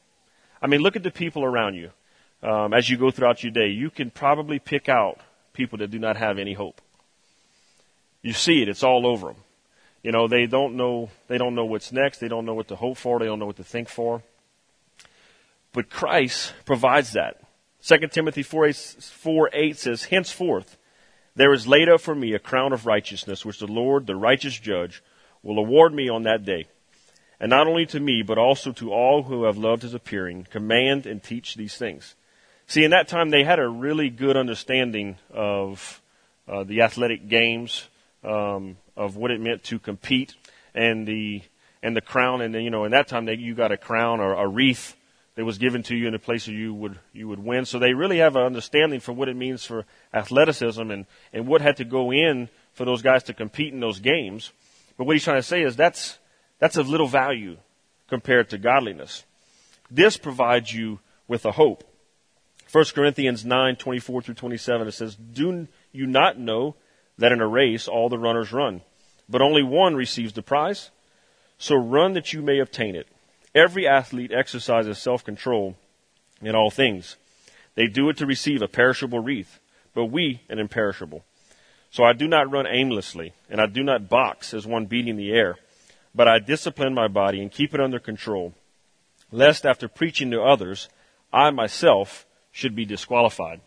[0.62, 1.90] I mean, look at the people around you.
[2.42, 5.20] Um, as you go throughout your day, you can probably pick out
[5.53, 6.81] people that do not have any hope.
[8.22, 9.37] You see it; it's all over them.
[10.03, 12.18] You know, they don't know, they don't know what's next.
[12.18, 13.18] They don't know what to hope for.
[13.18, 14.22] They don't know what to think for.
[15.72, 17.42] But Christ provides that.
[17.83, 20.76] 2 Timothy 4 8, 4, 8 says, Henceforth,
[21.35, 24.59] there is laid up for me a crown of righteousness, which the Lord, the righteous
[24.59, 25.03] judge,
[25.42, 26.66] will award me on that day.
[27.40, 31.07] And not only to me, but also to all who have loved his appearing, command
[31.07, 32.14] and teach these things.
[32.66, 36.00] See, in that time, they had a really good understanding of
[36.46, 37.88] uh, the athletic games,
[38.22, 40.35] um, of what it meant to compete
[40.74, 41.42] and the
[41.83, 42.42] and the crown.
[42.42, 44.94] And you know in that time they, you got a crown or a wreath
[45.35, 47.64] that was given to you in a place where you would you would win.
[47.64, 51.62] So they really have an understanding for what it means for athleticism and and what
[51.62, 54.53] had to go in for those guys to compete in those games.
[54.96, 56.19] But what he's trying to say is that's
[56.61, 57.57] that's of little value
[58.09, 59.25] compared to godliness
[59.90, 61.85] this provides you with a hope
[62.73, 66.77] 1 Corinthians 9, 24 through 27, it says, Do you not know
[67.18, 68.83] that in a race all the runners run,
[69.29, 70.90] but only one receives the prize.
[71.59, 73.09] So run that you may obtain it.
[73.55, 75.77] Every athlete exercises self control
[76.40, 77.16] in all things.
[77.75, 79.59] They do it to receive a perishable wreath,
[79.92, 81.25] but we an imperishable.
[81.90, 85.33] So I do not run aimlessly, and I do not box as one beating the
[85.33, 85.57] air,
[86.14, 88.55] but I discipline my body and keep it under control,
[89.31, 90.88] lest after preaching to others,
[91.33, 93.61] I myself should be disqualified.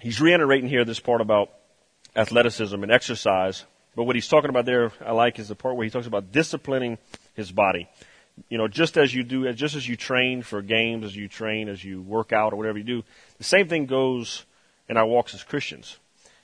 [0.00, 1.50] He's reiterating here this part about
[2.14, 3.64] athleticism and exercise.
[3.96, 6.32] But what he's talking about there, I like, is the part where he talks about
[6.32, 6.98] disciplining
[7.34, 7.88] his body.
[8.48, 11.68] You know, just as you do, just as you train for games, as you train,
[11.68, 13.04] as you work out or whatever you do,
[13.38, 14.44] the same thing goes
[14.88, 15.96] in our walks as Christians.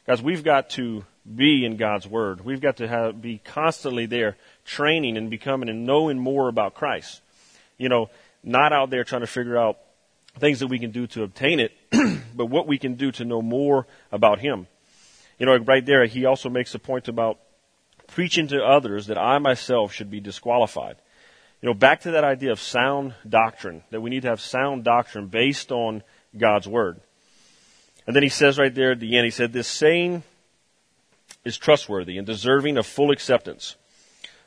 [0.07, 2.45] Guys, we've got to be in God's Word.
[2.45, 7.21] We've got to have, be constantly there training and becoming and knowing more about Christ.
[7.79, 8.11] You know,
[8.43, 9.79] not out there trying to figure out
[10.38, 11.73] things that we can do to obtain it,
[12.35, 14.66] but what we can do to know more about Him.
[15.38, 17.38] You know, right there, he also makes a point about
[18.07, 20.97] preaching to others that I myself should be disqualified.
[21.62, 24.85] You know, back to that idea of sound doctrine, that we need to have sound
[24.85, 26.03] doctrine based on
[26.37, 27.01] God's Word.
[28.07, 30.23] And then he says right there at the end, he said, This saying
[31.44, 33.76] is trustworthy and deserving of full acceptance.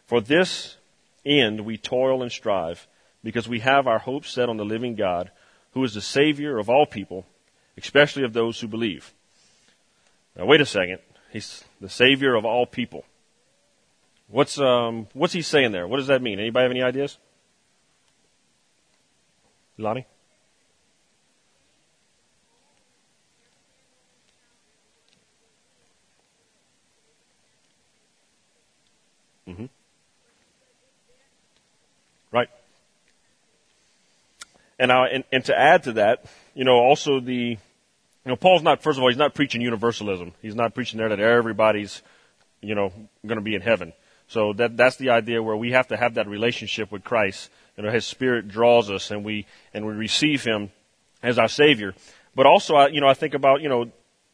[0.06, 0.78] For this
[1.26, 2.88] end we toil and strive,
[3.24, 5.32] because we have our hopes set on the living God,
[5.72, 7.26] who is the Savior of all people,
[7.78, 9.14] especially of those who believe.
[10.36, 11.00] Now wait a second.
[11.32, 13.06] He's the savior of all people.
[14.28, 15.88] What's um what's he saying there?
[15.88, 16.40] What does that mean?
[16.40, 17.18] Anybody have any ideas?
[19.78, 20.06] Lonnie?
[34.84, 37.58] And, now, and, and to add to that, you know, also the
[38.26, 40.34] you know, Paul's not, first of all, he's not preaching universalism.
[40.42, 42.02] He's not preaching there that everybody's,
[42.60, 42.92] you know,
[43.26, 43.94] going to be in heaven.
[44.28, 47.50] So that, that's the idea where we have to have that relationship with Christ.
[47.78, 50.70] You know, His Spirit draws us and we, and we receive Him
[51.22, 51.96] as our Savior.
[52.36, 53.90] But also, I, you know, I think about, you know,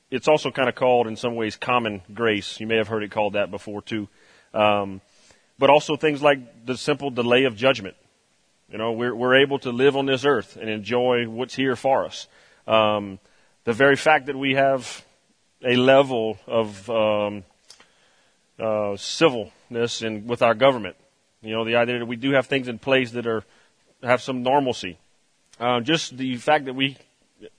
[0.10, 2.60] it's also kind of called in some ways common grace.
[2.60, 4.08] You may have heard it called that before too.
[4.52, 5.02] Um,
[5.60, 7.96] but also things like the simple delay of judgment.
[8.72, 12.06] You know, we're, we're able to live on this earth and enjoy what's here for
[12.06, 12.28] us.
[12.68, 13.20] Um,
[13.66, 15.06] The very fact that we have
[15.62, 17.44] a level of um,
[18.58, 20.96] uh, civilness in with our government.
[21.42, 23.44] You know, the idea that we do have things in place that are
[24.02, 24.98] have some normalcy.
[25.60, 26.98] Uh, just the fact that we,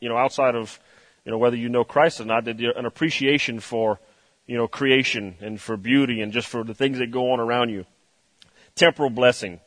[0.00, 0.80] you know, outside of,
[1.24, 4.00] you know, whether you know Christ or not, that an appreciation for,
[4.46, 7.70] you know, creation and for beauty and just for the things that go on around
[7.70, 7.84] you.
[8.74, 9.60] Temporal blessing.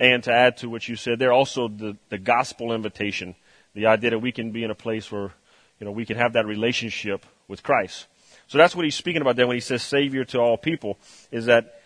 [0.00, 3.36] And to add to what you said there, also the, the gospel invitation.
[3.74, 5.30] The idea that we can be in a place where,
[5.78, 8.06] you know, we can have that relationship with Christ.
[8.48, 10.98] So that's what he's speaking about there when he says Savior to all people,
[11.30, 11.82] is that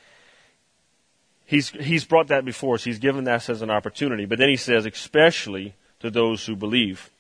[1.45, 2.85] he's, he's brought that before us.
[2.85, 4.27] He's given us as an opportunity.
[4.27, 7.11] But then he says, especially to those who believe.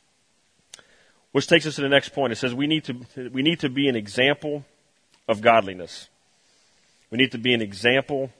[1.32, 2.32] Which takes us to the next point.
[2.32, 4.64] It says we need to, we need to be an example
[5.26, 6.08] of godliness.
[7.10, 8.30] We need to be an example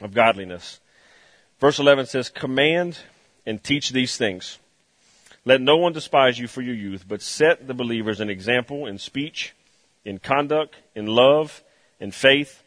[0.00, 0.80] of godliness.
[1.64, 2.98] Verse 11 says, Command
[3.46, 4.58] and teach these things.
[5.46, 8.98] Let no one despise you for your youth, but set the believers an example in
[8.98, 9.54] speech,
[10.04, 11.64] in conduct, in love,
[11.98, 12.62] in faith,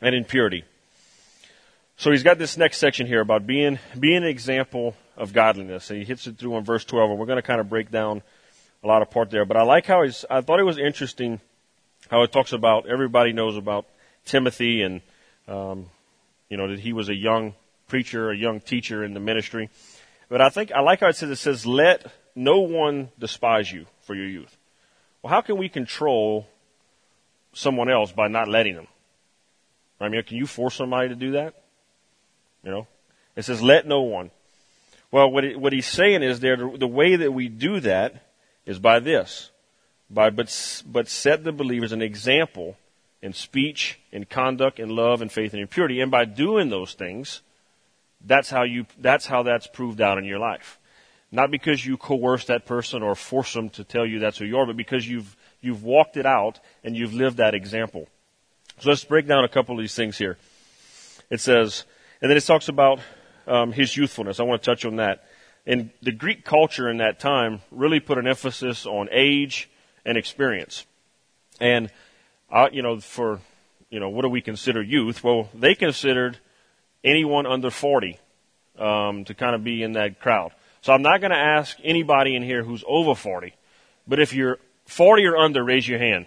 [0.00, 0.62] and in purity.
[1.96, 5.90] So he's got this next section here about being, being an example of godliness.
[5.90, 7.90] And he hits it through on verse 12, and we're going to kind of break
[7.90, 8.22] down
[8.84, 9.44] a lot of part there.
[9.44, 11.40] But I like how he's, I thought it was interesting
[12.08, 13.86] how it talks about, everybody knows about
[14.24, 15.00] Timothy and,
[15.48, 15.86] um,
[16.48, 17.54] you know, that he was a young
[17.92, 19.68] preacher, a young teacher in the ministry.
[20.30, 23.84] But I think, I like how it says, it says, let no one despise you
[24.00, 24.56] for your youth.
[25.20, 26.48] Well, how can we control
[27.52, 28.86] someone else by not letting them?
[30.00, 31.52] I mean, can you force somebody to do that?
[32.64, 32.86] You know,
[33.36, 34.30] it says, let no one.
[35.10, 38.24] Well, what, it, what he's saying is there, the, way that we do that
[38.64, 39.50] is by this.
[40.08, 42.78] By, but, but set the believers an example
[43.20, 46.00] in speech, in conduct, in love, in faith, and in purity.
[46.00, 47.42] And by doing those things,
[48.24, 50.78] that's how you, that's how that's proved out in your life.
[51.30, 54.58] Not because you coerce that person or force them to tell you that's who you
[54.58, 58.08] are, but because you've, you've walked it out and you've lived that example.
[58.80, 60.36] So let's break down a couple of these things here.
[61.30, 61.84] It says,
[62.20, 63.00] and then it talks about
[63.46, 64.40] um, his youthfulness.
[64.40, 65.24] I want to touch on that.
[65.66, 69.70] And the Greek culture in that time really put an emphasis on age
[70.04, 70.84] and experience.
[71.60, 71.90] And,
[72.50, 73.40] uh, you know, for,
[73.88, 75.22] you know, what do we consider youth?
[75.22, 76.38] Well, they considered
[77.04, 78.18] anyone under 40
[78.78, 80.52] um, to kind of be in that crowd.
[80.80, 83.54] So I'm not going to ask anybody in here who's over 40,
[84.06, 86.26] but if you're 40 or under, raise your hand.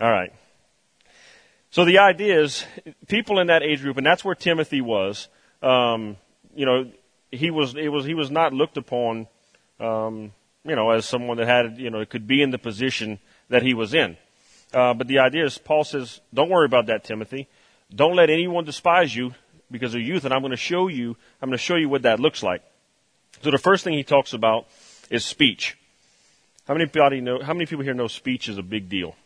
[0.00, 0.32] All right.
[1.70, 2.64] So the idea is
[3.08, 5.28] people in that age group, and that's where Timothy was.
[5.62, 6.16] Um,
[6.54, 6.90] you know,
[7.30, 9.26] he was it was he was not looked upon,
[9.78, 10.32] um,
[10.64, 13.74] you know, as someone that had you know could be in the position that he
[13.74, 14.16] was in.
[14.72, 17.48] Uh, but the idea is, Paul says, don't worry about that, Timothy.
[17.94, 19.34] Don't let anyone despise you
[19.70, 21.16] because of youth, and I'm going to show you.
[21.40, 22.62] I'm going to show you what that looks like.
[23.42, 24.66] So the first thing he talks about
[25.10, 25.76] is speech.
[26.66, 27.42] How many people know?
[27.42, 29.16] How many people here know speech is a big deal?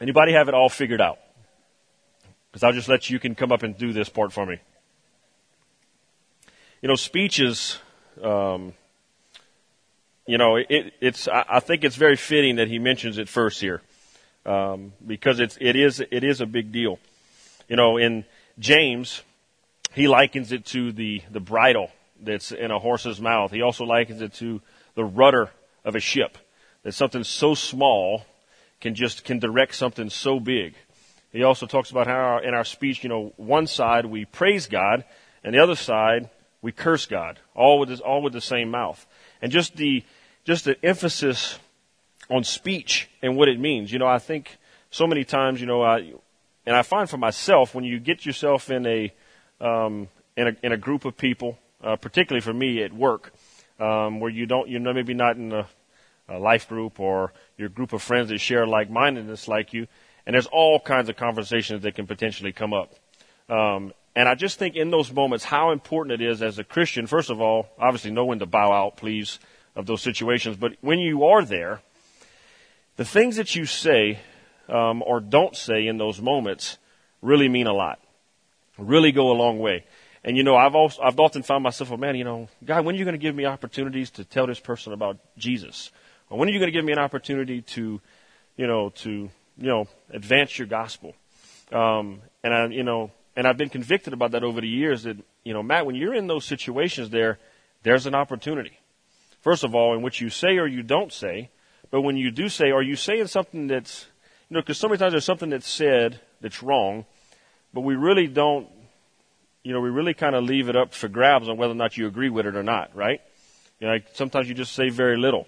[0.00, 1.18] Anybody have it all figured out?
[2.50, 4.58] Because I'll just let you can come up and do this part for me.
[6.80, 7.78] You know, speech is,
[8.22, 8.74] um,
[10.26, 11.26] you know, it, it's.
[11.26, 13.82] I, I think it's very fitting that he mentions it first here,
[14.46, 16.98] um, because it's it is it is a big deal.
[17.68, 18.24] You know, in
[18.58, 19.22] James,
[19.92, 23.50] he likens it to the the bridle that's in a horse's mouth.
[23.50, 24.60] He also likens it to
[24.94, 25.50] the rudder
[25.84, 26.38] of a ship.
[26.82, 28.26] That something so small
[28.80, 30.74] can just can direct something so big.
[31.32, 34.66] He also talks about how our, in our speech, you know, one side we praise
[34.66, 35.04] God,
[35.42, 36.30] and the other side
[36.62, 39.04] we curse God, all with this, all with the same mouth.
[39.42, 40.04] And just the
[40.44, 41.58] just the emphasis
[42.30, 43.92] on speech and what it means.
[43.92, 44.58] You know, I think
[44.90, 46.12] so many times, you know, I
[46.66, 49.12] and I find for myself when you get yourself in a
[49.60, 53.32] um, in a in a group of people, uh, particularly for me at work,
[53.78, 55.66] um, where you don't, you know, maybe not in a,
[56.28, 59.86] a life group or your group of friends that share like-mindedness like you,
[60.26, 62.94] and there's all kinds of conversations that can potentially come up.
[63.48, 67.06] Um, and I just think in those moments how important it is as a Christian,
[67.06, 69.38] first of all, obviously know when to bow out, please,
[69.76, 71.80] of those situations, but when you are there,
[72.96, 74.20] the things that you say
[74.68, 76.78] um, or don't say in those moments
[77.22, 78.00] really mean a lot,
[78.78, 79.84] really go a long way.
[80.22, 82.94] And you know, I've also, I've often found myself, well, man, you know, God, when
[82.94, 85.90] are you going to give me opportunities to tell this person about Jesus?
[86.30, 88.00] Or when are you going to give me an opportunity to,
[88.56, 89.30] you know, to, you
[89.68, 91.14] know, advance your gospel?
[91.72, 95.16] Um, and I, you know, and I've been convicted about that over the years that,
[95.44, 97.38] you know, Matt, when you're in those situations there,
[97.82, 98.78] there's an opportunity.
[99.42, 101.50] First of all, in which you say or you don't say,
[101.94, 104.06] but when you do say, are you saying something that's,
[104.50, 107.04] you know, because so many times there's something that's said that's wrong,
[107.72, 108.66] but we really don't,
[109.62, 111.96] you know, we really kind of leave it up for grabs on whether or not
[111.96, 113.20] you agree with it or not, right?
[113.78, 115.46] You know, sometimes you just say very little.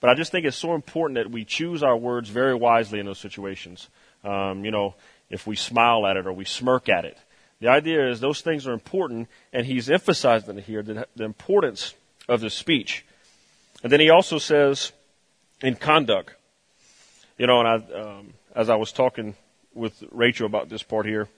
[0.00, 3.06] But I just think it's so important that we choose our words very wisely in
[3.06, 3.88] those situations.
[4.22, 4.94] Um, you know,
[5.30, 7.16] if we smile at it or we smirk at it.
[7.60, 11.94] The idea is those things are important, and he's emphasizing here the, the importance
[12.28, 13.06] of the speech.
[13.82, 14.92] And then he also says
[15.62, 16.34] in conduct,
[17.38, 19.34] you know, and I, um, as I was talking
[19.74, 21.28] with Rachel about this part here,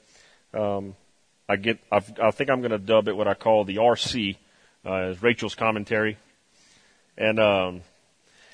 [0.54, 0.94] um,
[1.48, 4.36] I get, I've, i think I'm going to dub it what I call the RC,
[4.84, 6.16] uh, as Rachel's commentary.
[7.16, 7.82] And, um,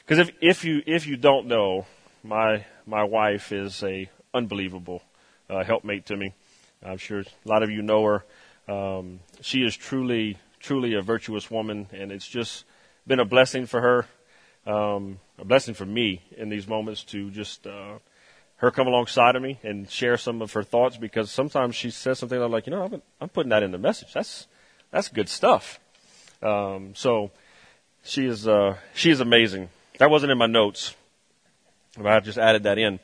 [0.06, 1.86] cause if, if you, if you don't know,
[2.24, 5.02] my, my wife is a unbelievable,
[5.48, 6.34] uh, helpmate to me.
[6.82, 8.24] I'm sure a lot of you know her.
[8.72, 12.64] Um, she is truly, truly a virtuous woman, and it's just
[13.06, 17.66] been a blessing for her, um, a blessing for me in these moments to just
[17.66, 17.98] uh,
[18.56, 22.18] her come alongside of me and share some of her thoughts because sometimes she says
[22.18, 24.12] something I'm like, you know, I'm, I'm putting that in the message.
[24.12, 24.46] That's
[24.90, 25.78] that's good stuff.
[26.42, 27.30] Um, so
[28.02, 29.68] she is uh, she is amazing.
[29.98, 30.94] That wasn't in my notes,
[31.96, 32.98] but I just added that in.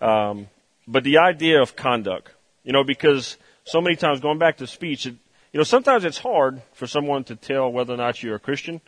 [0.00, 0.48] Um,
[0.86, 2.32] but the idea of conduct,
[2.64, 5.14] you know, because so many times going back to speech, it,
[5.52, 8.80] you know, sometimes it's hard for someone to tell whether or not you're a Christian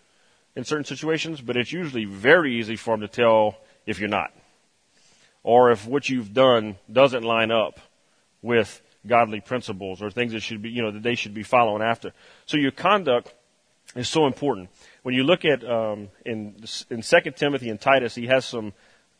[0.56, 4.32] in certain situations, but it's usually very easy for them to tell if you're not.
[5.42, 7.80] Or if what you've done doesn't line up
[8.40, 11.82] with godly principles or things that should be, you know, that they should be following
[11.82, 12.12] after.
[12.46, 13.34] So your conduct
[13.94, 14.70] is so important.
[15.02, 16.56] When you look at um, in
[16.88, 18.72] in Second Timothy and Titus, he has some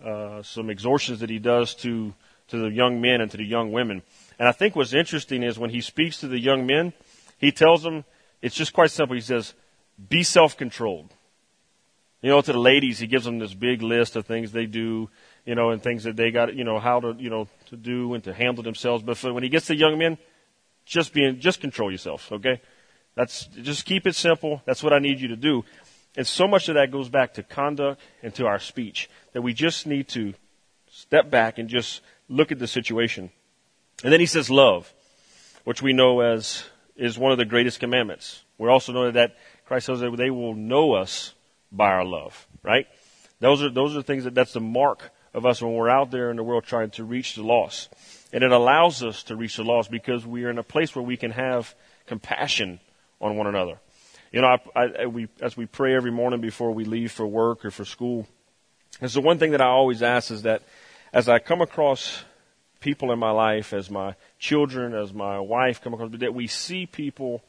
[0.02, 2.14] uh, some exhortations that he does to
[2.48, 4.02] to the young men and to the young women.
[4.38, 6.92] And I think what's interesting is when he speaks to the young men,
[7.38, 8.04] he tells them,
[8.42, 9.14] it's just quite simple.
[9.14, 9.54] He says,
[10.08, 11.10] be self-controlled.
[12.24, 15.10] You know, to the ladies, he gives them this big list of things they do,
[15.44, 18.14] you know, and things that they got, you know, how to, you know, to do
[18.14, 19.02] and to handle themselves.
[19.02, 20.16] But for, when he gets to young men,
[20.86, 22.62] just being, just control yourself, okay?
[23.14, 24.62] That's, just keep it simple.
[24.64, 25.66] That's what I need you to do.
[26.16, 29.52] And so much of that goes back to conduct and to our speech that we
[29.52, 30.32] just need to
[30.90, 32.00] step back and just
[32.30, 33.32] look at the situation.
[34.02, 34.94] And then he says love,
[35.64, 36.64] which we know as
[36.96, 38.44] is one of the greatest commandments.
[38.56, 41.34] We also know that Christ says that they will know us
[41.76, 42.86] by our love, right?
[43.40, 46.30] Those are, those are things that, that's the mark of us when we're out there
[46.30, 47.92] in the world trying to reach the lost.
[48.32, 51.04] And it allows us to reach the lost because we are in a place where
[51.04, 51.74] we can have
[52.06, 52.80] compassion
[53.20, 53.78] on one another.
[54.32, 57.64] You know, I, I, we, as we pray every morning before we leave for work
[57.64, 58.26] or for school,
[59.00, 60.62] it's the one thing that I always ask is that
[61.12, 62.24] as I come across
[62.80, 66.86] people in my life, as my children, as my wife come across, that we see
[66.86, 67.42] people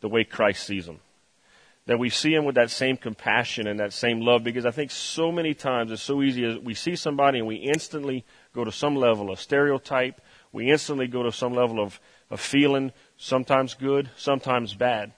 [0.00, 1.00] the way Christ sees them.
[1.88, 4.90] That we see them with that same compassion and that same love because I think
[4.90, 8.70] so many times it's so easy as we see somebody and we instantly go to
[8.70, 10.20] some level of stereotype.
[10.52, 11.98] We instantly go to some level of,
[12.30, 15.14] of feeling, sometimes good, sometimes bad.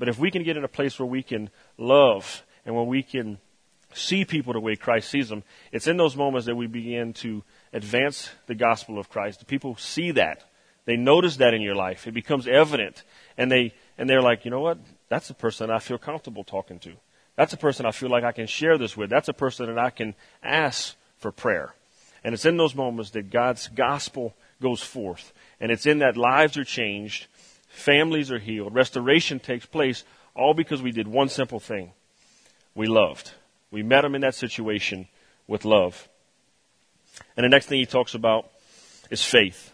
[0.00, 3.04] But if we can get in a place where we can love and where we
[3.04, 3.38] can
[3.94, 7.44] see people the way Christ sees them, it's in those moments that we begin to
[7.72, 9.38] advance the gospel of Christ.
[9.38, 10.50] The people see that.
[10.84, 12.08] They notice that in your life.
[12.08, 13.04] It becomes evident.
[13.36, 14.78] And they, and they're like, you know what?
[15.08, 16.92] That's a person I feel comfortable talking to.
[17.36, 19.10] That's a person I feel like I can share this with.
[19.10, 21.74] That's a person that I can ask for prayer.
[22.24, 25.32] And it's in those moments that God's gospel goes forth.
[25.60, 27.26] And it's in that lives are changed,
[27.68, 30.04] families are healed, restoration takes place,
[30.34, 31.92] all because we did one simple thing.
[32.74, 33.32] We loved.
[33.70, 35.08] We met them in that situation
[35.46, 36.08] with love.
[37.36, 38.50] And the next thing he talks about
[39.10, 39.72] is faith.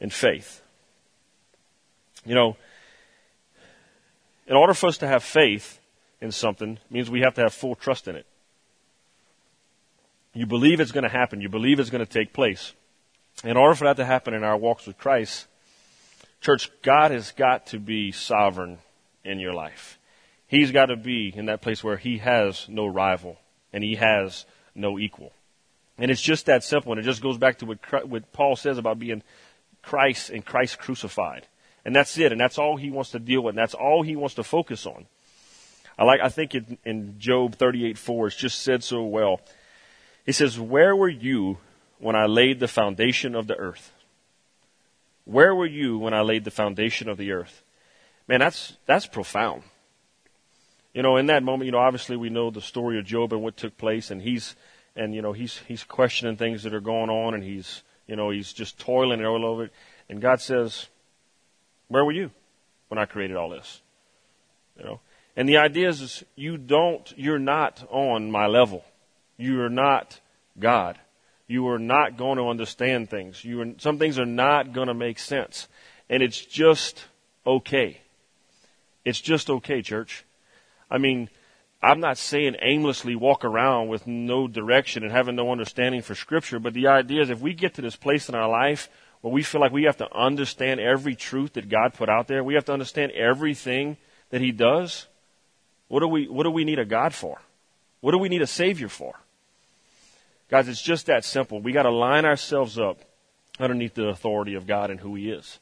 [0.00, 0.62] And faith.
[2.24, 2.56] You know,
[4.46, 5.80] in order for us to have faith
[6.20, 8.26] in something means we have to have full trust in it.
[10.32, 11.40] You believe it's going to happen.
[11.40, 12.74] You believe it's going to take place.
[13.42, 15.46] In order for that to happen in our walks with Christ,
[16.40, 18.78] church, God has got to be sovereign
[19.24, 19.98] in your life.
[20.46, 23.38] He's got to be in that place where he has no rival
[23.72, 25.32] and he has no equal.
[25.98, 26.92] And it's just that simple.
[26.92, 29.22] And it just goes back to what, what Paul says about being
[29.82, 31.46] Christ and Christ crucified.
[31.86, 32.32] And that's it.
[32.32, 33.52] And that's all he wants to deal with.
[33.52, 35.06] And that's all he wants to focus on.
[35.96, 39.40] I like, I think in, in Job 38 4, it's just said so well.
[40.26, 41.58] He says, Where were you
[42.00, 43.92] when I laid the foundation of the earth?
[45.26, 47.62] Where were you when I laid the foundation of the earth?
[48.26, 49.62] Man, that's, that's profound.
[50.92, 53.42] You know, in that moment, you know, obviously we know the story of Job and
[53.42, 54.56] what took place, and he's,
[54.96, 58.30] and you know he's he's questioning things that are going on, and he's you know
[58.30, 59.72] he's just toiling all over it.
[60.08, 60.88] And God says,
[61.88, 62.30] "Where were you
[62.88, 63.82] when I created all this?"
[64.78, 65.00] You know,
[65.36, 68.84] and the idea is, is you don't, you're not on my level.
[69.36, 70.20] You are not
[70.58, 70.98] God.
[71.46, 73.44] You are not going to understand things.
[73.44, 75.68] You are, some things are not going to make sense,
[76.08, 77.04] and it's just
[77.46, 78.00] okay.
[79.04, 80.24] It's just okay, church.
[80.90, 81.28] I mean,
[81.82, 86.58] I'm not saying aimlessly walk around with no direction and having no understanding for Scripture,
[86.58, 88.88] but the idea is if we get to this place in our life
[89.20, 92.44] where we feel like we have to understand every truth that God put out there,
[92.44, 93.96] we have to understand everything
[94.30, 95.06] that He does,
[95.88, 97.40] what do we, what do we need a God for?
[98.00, 99.14] What do we need a Savior for?
[100.48, 101.60] Guys, it's just that simple.
[101.60, 103.00] We got to line ourselves up
[103.58, 105.58] underneath the authority of God and who He is.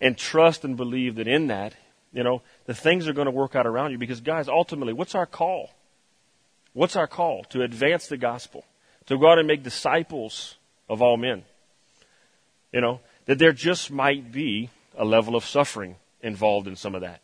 [0.00, 1.74] And trust and believe that in that,
[2.12, 5.14] you know, the things are going to work out around you because, guys, ultimately, what's
[5.14, 5.70] our call?
[6.72, 7.44] What's our call?
[7.50, 8.64] To advance the gospel,
[9.06, 10.56] to go out and make disciples
[10.88, 11.44] of all men.
[12.72, 17.02] You know, that there just might be a level of suffering involved in some of
[17.02, 17.20] that.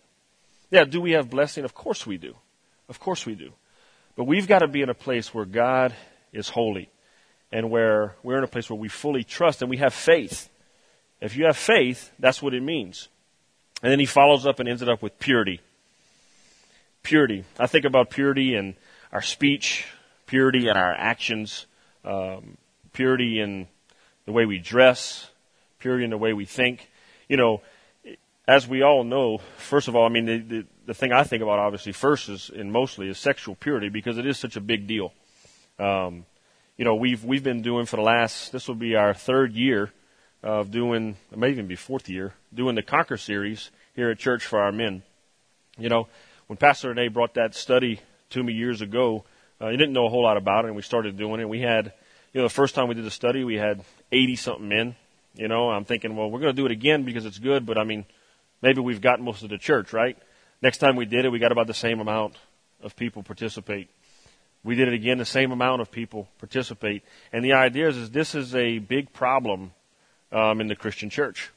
[0.70, 1.64] Yeah, do we have blessing?
[1.64, 2.34] Of course we do.
[2.88, 3.53] Of course we do.
[4.16, 5.95] But we've got to be in a place where God
[6.32, 6.88] is holy
[7.53, 10.49] and where we're in a place where we fully trust and we have faith.
[11.20, 13.09] If you have faith, that's what it means.
[13.82, 15.61] And then he follows up and ends it up with purity.
[17.03, 17.45] Purity.
[17.59, 18.76] I think about purity in
[19.12, 19.86] our speech,
[20.26, 21.66] purity in our actions,
[22.05, 22.57] um,
[22.92, 23.68] purity in
[24.26, 25.30] the way we dress,
[25.85, 26.89] purity in the way we think.
[27.28, 27.61] You know,
[28.49, 31.43] as we all know, first of all, I mean, the, the, the thing I think
[31.43, 34.87] about obviously first is, and mostly, is sexual purity because it is such a big
[34.87, 35.12] deal.
[35.78, 36.24] Um,
[36.78, 39.93] you know, we've we've been doing for the last this will be our third year
[40.43, 44.47] of doing, it may even be fourth year, doing the Conquer series here at church
[44.47, 45.03] for our men.
[45.76, 46.09] You know,
[46.47, 49.24] when Pastor Renee brought that study to me years ago,
[49.61, 51.49] uh, didn't know a whole lot about it, and we started doing it.
[51.49, 51.93] We had,
[52.32, 54.97] you know, the first time we did the study, we had 80 something men.
[55.35, 57.76] You know, I'm thinking, well, we're going to do it again because it's good, but
[57.76, 58.05] I mean,
[58.62, 60.16] maybe we've got most of the church, right?
[60.62, 62.37] Next time we did it, we got about the same amount
[62.82, 63.91] of people participate.
[64.62, 67.03] We did it again, the same amount of people participate.
[67.32, 69.72] And the idea is, is this is a big problem
[70.32, 71.51] um, in the Christian church.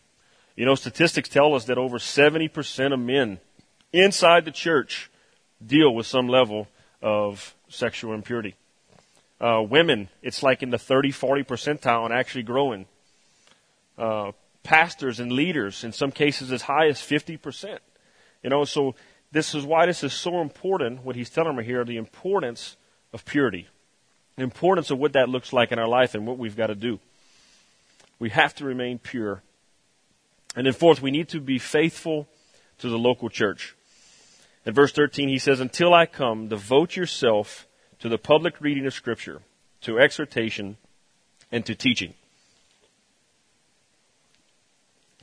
[0.56, 3.40] You know, statistics tell us that over 70% of men
[3.94, 5.10] inside the church
[5.66, 6.68] deal with some level
[7.02, 8.56] of sexual impurity.
[9.40, 12.88] Uh, women, it's like in the 30, 40 percentile and actually growing.
[13.98, 14.32] Uh,
[14.64, 17.80] pastors and leaders, in some cases as high as 50%.
[18.44, 18.96] You know, so
[19.32, 22.76] this is why this is so important, what he's telling me here, the importance
[23.14, 23.68] of purity.
[24.36, 26.76] The importance of what that looks like in our life and what we've got to
[26.76, 27.00] do.
[28.20, 29.42] We have to remain pure.
[30.56, 32.28] And then fourth, we need to be faithful
[32.80, 33.76] to the local church.
[34.66, 37.68] In verse 13, he says, Until I come, devote yourself
[38.00, 39.42] to the public reading of Scripture,
[39.82, 40.78] to exhortation,
[41.52, 42.14] and to teaching.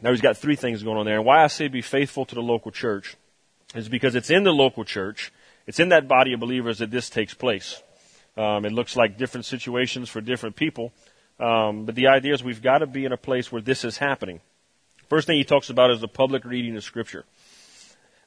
[0.02, 1.16] Now he's got three things going on there.
[1.16, 3.16] And why I say be faithful to the local church
[3.74, 5.32] is because it's in the local church,
[5.66, 7.82] it's in that body of believers that this takes place.
[8.36, 10.92] Um, it looks like different situations for different people.
[11.38, 13.98] Um, but the idea is we've got to be in a place where this is
[13.98, 14.40] happening.
[15.08, 17.24] First thing he talks about is the public reading of Scripture.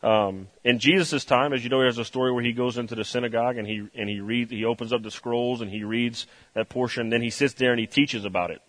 [0.04, 3.04] Um, in Jesus' time, as you know, there's a story where he goes into the
[3.04, 6.70] synagogue and he and he reads, he opens up the scrolls and he reads that
[6.70, 7.10] portion.
[7.10, 8.62] Then he sits there and he teaches about it.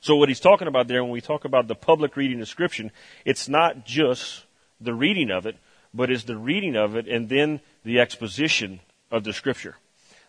[0.00, 2.90] So what he's talking about there, when we talk about the public reading of Scripture,
[3.24, 4.44] it's not just
[4.80, 5.56] the reading of it,
[5.92, 8.80] but it's the reading of it and then the exposition
[9.10, 9.76] of the Scripture.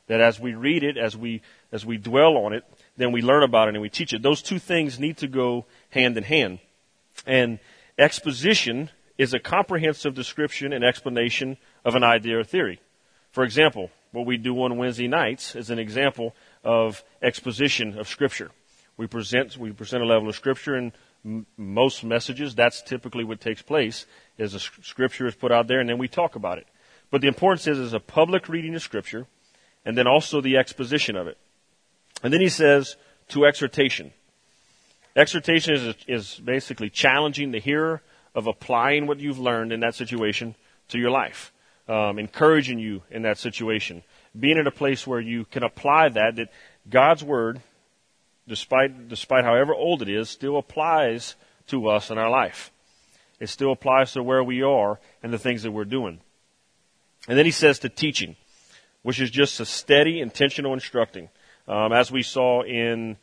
[0.08, 1.42] That as we read it, as we
[1.72, 2.64] as we dwell on it,
[2.98, 4.24] then we learn about it and we teach it.
[4.24, 6.60] Those two things need to go hand in hand.
[7.28, 7.60] And
[7.98, 8.90] exposition
[9.20, 12.80] is a comprehensive description and explanation of an idea or theory.
[13.32, 18.50] For example, what we do on Wednesday nights is an example of exposition of Scripture.
[19.00, 20.92] We present we present a level of scripture in
[21.24, 22.54] m- most messages.
[22.54, 24.06] That's typically what takes place.
[24.38, 26.68] Is a scripture is put out there, and then we talk about it.
[27.10, 29.26] But the importance is is a public reading of scripture,
[29.86, 31.38] and then also the exposition of it.
[32.24, 32.98] And then he says
[33.30, 34.12] to exhortation.
[35.16, 38.02] Exhortation is is basically challenging the hearer
[38.36, 40.56] of applying what you've learned in that situation
[40.90, 41.54] to your life,
[41.88, 44.04] um, encouraging you in that situation,
[44.38, 46.50] being at a place where you can apply that that
[46.90, 47.62] God's word
[48.50, 51.36] despite, despite however old it is, still applies
[51.68, 52.72] to us in our life.
[53.40, 56.20] It still applies to where we are and the things that we're doing.
[57.28, 58.36] And then he says to teaching,
[59.04, 61.30] which is just a steady, intentional instructing.
[61.68, 63.18] Um, as we saw in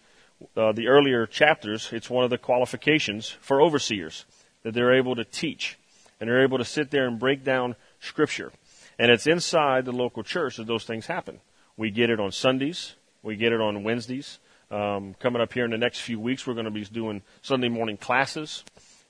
[0.57, 4.25] uh, the earlier chapters, it's one of the qualifications for overseers
[4.63, 5.77] that they're able to teach
[6.21, 8.53] and they're able to sit there and break down Scripture.
[8.99, 11.41] And it's inside the local church that those things happen.
[11.77, 14.39] We get it on Sundays, we get it on Wednesdays,
[14.71, 17.69] um, coming up here in the next few weeks, we're going to be doing Sunday
[17.69, 18.65] morning classes.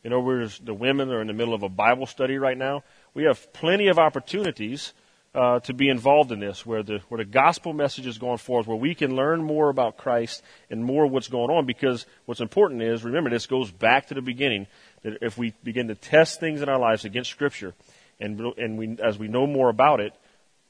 [0.04, 2.84] You know, we're the women are in the middle of a Bible study right now.
[3.14, 4.92] We have plenty of opportunities
[5.34, 8.66] uh, to be involved in this, where the where the gospel message is going forth,
[8.66, 11.66] where we can learn more about Christ and more what's going on.
[11.66, 14.66] Because what's important is, remember, this goes back to the beginning.
[15.02, 17.74] That if we begin to test things in our lives against Scripture,
[18.20, 20.12] and, and we, as we know more about it,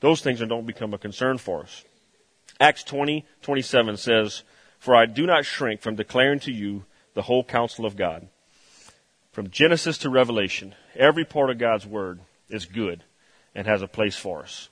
[0.00, 1.84] those things don't become a concern for us.
[2.58, 4.42] Acts 20, 27 says,
[4.78, 8.28] For I do not shrink from declaring to you the whole counsel of God.
[9.32, 13.04] From Genesis to Revelation, every part of God's Word is good
[13.54, 14.68] and has a place for us.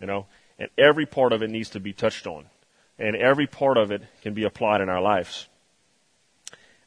[0.00, 0.26] You know,
[0.58, 2.46] and every part of it needs to be touched on.
[2.98, 5.48] And every part of it can be applied in our lives.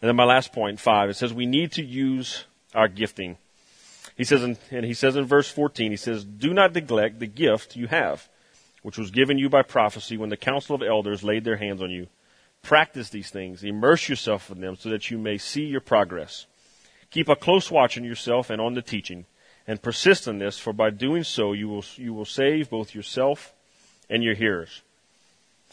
[0.01, 3.38] And then my last point, five, it says we need to use our gifting.
[4.16, 7.28] He says, in, and he says in verse 14, he says, do not neglect the
[7.28, 8.28] gift you have,
[8.82, 11.91] which was given you by prophecy when the council of elders laid their hands on
[11.91, 12.07] you.
[12.62, 16.45] Practice these things, immerse yourself in them so that you may see your progress.
[17.12, 19.26] Keep a close watch on yourself and on the teaching,
[19.66, 23.53] and persist in this, for by doing so you will, you will save both yourself
[24.10, 24.82] and your hearers.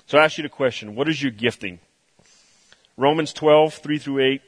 [0.07, 1.81] So I ask you the question, what is your gifting?
[2.97, 4.43] Romans 12, 3 through 8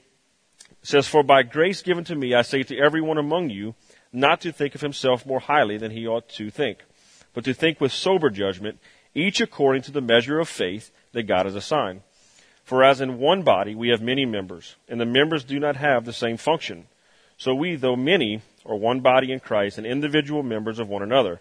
[0.83, 3.75] says, For by grace given to me, I say to everyone among you,
[4.13, 6.79] not to think of himself more highly than he ought to think,
[7.35, 8.79] but to think with sober judgment,
[9.15, 12.03] each according to the measure of faith that God has assigned.
[12.69, 16.05] For as in one body we have many members, and the members do not have
[16.05, 16.87] the same function.
[17.39, 21.41] So we, though many, are one body in Christ and individual members of one another.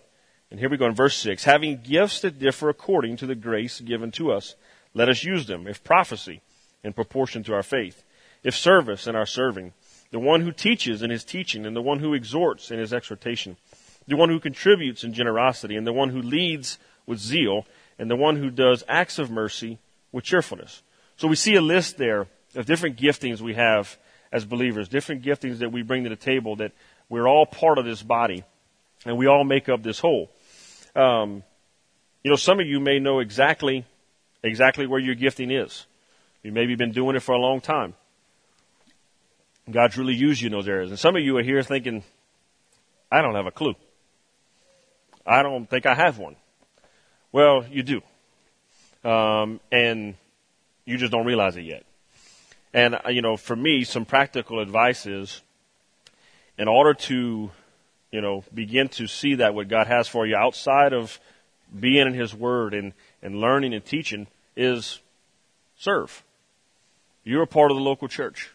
[0.49, 1.43] And here we go in verse 6.
[1.43, 4.55] Having gifts that differ according to the grace given to us,
[4.93, 5.67] let us use them.
[5.67, 6.39] If prophecy,
[6.81, 8.05] in proportion to our faith.
[8.41, 9.73] If service in our serving,
[10.11, 13.57] the one who teaches in his teaching, and the one who exhorts in his exhortation,
[14.07, 17.65] the one who contributes in generosity, and the one who leads with zeal,
[17.99, 19.77] and the one who does acts of mercy
[20.13, 20.83] with cheerfulness.
[21.17, 23.97] So we see a list there of different giftings we have
[24.31, 26.71] as believers, different giftings that we bring to the table that
[27.09, 28.43] we're all part of this body,
[29.05, 30.29] and we all make up this whole.
[30.95, 31.43] Um,
[32.23, 33.85] you know, some of you may know exactly
[34.43, 35.85] exactly where your gifting is.
[36.43, 37.93] You maybe been doing it for a long time.
[39.69, 40.91] God's really used you in those areas.
[40.91, 42.03] And some of you are here thinking,
[43.11, 43.75] I don't have a clue.
[45.25, 46.37] I don't think I have one.
[47.31, 48.01] Well, you do.
[49.09, 50.15] Um, and
[50.87, 51.83] you just don't realize it yet.
[52.73, 55.41] And, uh, you know, for me, some practical advice is
[56.57, 57.51] in order to,
[58.11, 61.19] you know, begin to see that what God has for you outside of
[61.77, 65.01] being in His Word and, and learning and teaching is
[65.77, 66.23] serve.
[67.25, 68.51] You're a part of the local church.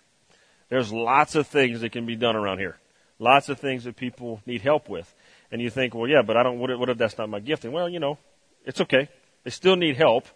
[0.70, 2.78] There's lots of things that can be done around here.
[3.18, 5.14] Lots of things that people need help with.
[5.50, 7.40] And you think, well, yeah, but I don't, what if, what if that's not my
[7.40, 7.72] gifting?
[7.72, 8.16] Well, you know,
[8.64, 9.10] it's okay.
[9.44, 10.26] They still need help.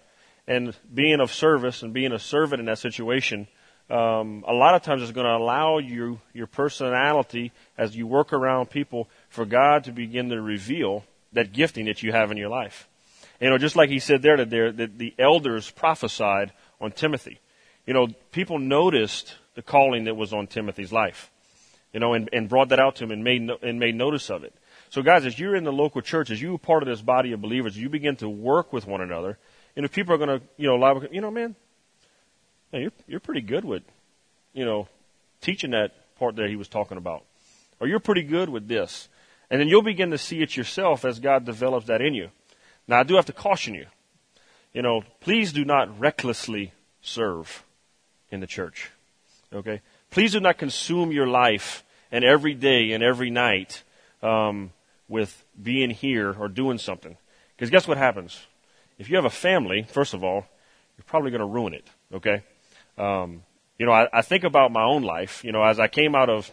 [0.48, 3.48] And being of service and being a servant in that situation,
[3.90, 8.32] um, a lot of times is going to allow you, your personality as you work
[8.32, 12.48] around people for God to begin to reveal that gifting that you have in your
[12.48, 12.88] life.
[13.40, 17.40] You know, just like he said there that, there, that the elders prophesied on Timothy
[17.86, 21.30] you know, people noticed the calling that was on Timothy's life,
[21.92, 24.28] you know, and, and brought that out to him and made, no, and made notice
[24.28, 24.52] of it.
[24.90, 27.32] So guys, as you're in the local church, as you are part of this body
[27.32, 29.38] of believers, you begin to work with one another.
[29.76, 31.54] And if people are going to, you know, lie, you know, man,
[32.72, 33.82] man, you're, you're pretty good with,
[34.54, 34.88] you know,
[35.42, 37.24] teaching that part that he was talking about.
[37.78, 39.08] Or you're pretty good with this.
[39.50, 42.30] And then you'll begin to see it yourself as God develops that in you.
[42.88, 43.86] Now I do have to caution you.
[44.72, 47.64] You know, please do not recklessly serve
[48.30, 48.90] in the church.
[49.52, 49.82] Okay?
[50.10, 53.82] Please do not consume your life and every day and every night
[54.22, 54.72] um,
[55.08, 57.16] with being here or doing something.
[57.54, 58.46] Because guess what happens?
[58.98, 60.46] If you have a family, first of all,
[60.96, 61.86] you're probably going to ruin it.
[62.12, 62.42] Okay?
[62.96, 63.42] Um,
[63.78, 65.44] you know, I, I think about my own life.
[65.44, 66.50] You know, as I came out of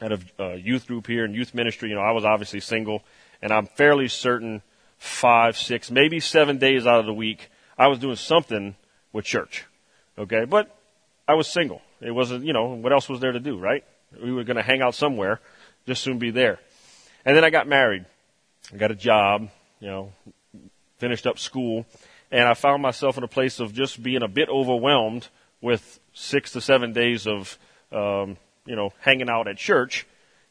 [0.00, 3.02] out of uh, youth group here and youth ministry, you know, I was obviously single,
[3.40, 4.62] and I'm fairly certain
[5.02, 8.76] five, six, maybe seven days out of the week, I was doing something
[9.12, 9.64] with church.
[10.16, 10.76] Okay, but
[11.26, 11.82] I was single.
[12.00, 13.84] It wasn't, you know, what else was there to do, right?
[14.22, 15.40] We were going to hang out somewhere,
[15.86, 16.58] just soon be there.
[17.24, 18.04] And then I got married.
[18.72, 19.48] I got a job,
[19.80, 20.12] you know,
[21.02, 21.84] finished up school,
[22.30, 25.26] and I found myself in a place of just being a bit overwhelmed
[25.60, 27.58] with six to seven days of,
[27.90, 28.36] um,
[28.66, 30.06] you know, hanging out at church,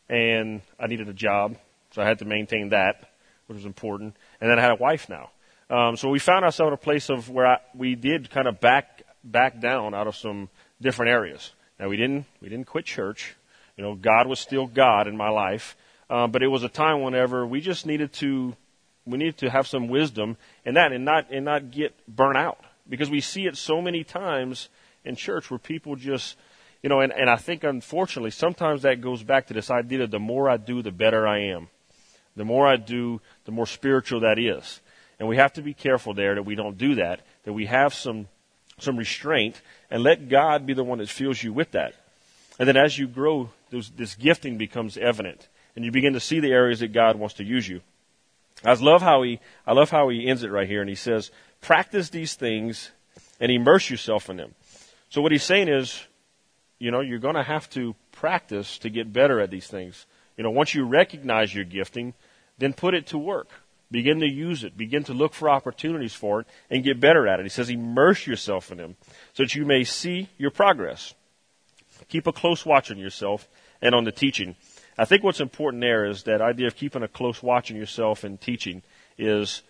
[0.10, 1.56] and I needed a job,
[1.92, 3.10] so I had to maintain that,
[3.48, 4.18] which was important.
[4.42, 5.30] And then I had a wife now.
[5.70, 8.60] Um, so we found ourselves in a place of where I, we did kind of
[8.60, 10.50] back back down out of some
[10.82, 11.54] different areas.
[11.80, 13.38] Now we didn't we didn't quit church.
[13.78, 15.78] You know, God was still God in my life,
[16.10, 18.58] uh, but it was a time whenever we just needed to
[19.06, 22.60] we need to have some wisdom in that and not and not get burnt out
[22.88, 24.70] because we see it so many times
[25.04, 26.38] in church where people just
[26.84, 30.12] you know and, and I think unfortunately sometimes that goes back to this idea that
[30.12, 31.70] the more I do the better I am.
[32.36, 34.80] The more I do, the more spiritual that is.
[35.20, 37.94] And we have to be careful there that we don't do that, that we have
[37.94, 38.28] some
[38.80, 41.94] some restraint, and let God be the one that fills you with that.
[42.58, 45.48] And then as you grow, those, this gifting becomes evident.
[45.76, 47.82] and you begin to see the areas that God wants to use you.
[48.64, 51.32] I love how he, I love how he ends it right here, and he says,
[51.62, 52.92] practice these things
[53.40, 54.54] and immerse yourself in them.
[55.10, 56.00] So what he's saying is,
[56.80, 60.06] you know, you're going to have to practice to get better at these things.
[60.38, 62.14] You know, once you recognize your gifting,
[62.58, 63.50] then put it to work.
[63.92, 64.78] Begin to use it.
[64.78, 67.44] Begin to look for opportunities for it and get better at it.
[67.44, 68.96] He says immerse yourself in them
[69.34, 71.14] so that you may see your progress.
[72.08, 73.50] Keep a close watch on yourself
[73.82, 74.56] and on the teaching.
[74.98, 78.24] I think what's important there is that idea of keeping a close watch on yourself
[78.24, 78.84] and teaching
[79.18, 79.62] is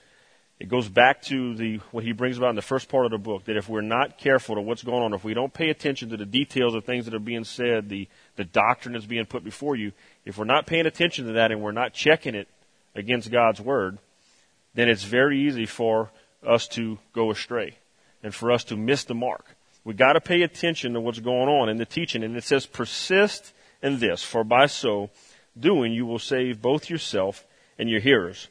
[0.60, 3.18] it goes back to the what he brings about in the first part of the
[3.18, 6.10] book that if we're not careful to what's going on, if we don't pay attention
[6.10, 9.44] to the details of things that are being said, the the doctrine that's being put
[9.44, 9.92] before you,
[10.26, 12.48] if we're not paying attention to that and we're not checking it
[12.94, 13.98] against God's word,
[14.76, 16.12] then it's very easy for
[16.46, 17.78] us to go astray
[18.24, 19.46] and for us to miss the mark.
[19.84, 22.24] We got to pay attention to what's going on in the teaching.
[22.24, 25.10] And it says, persist in this, for by so
[25.60, 27.46] doing you will save both yourself
[27.78, 28.48] and your hearers.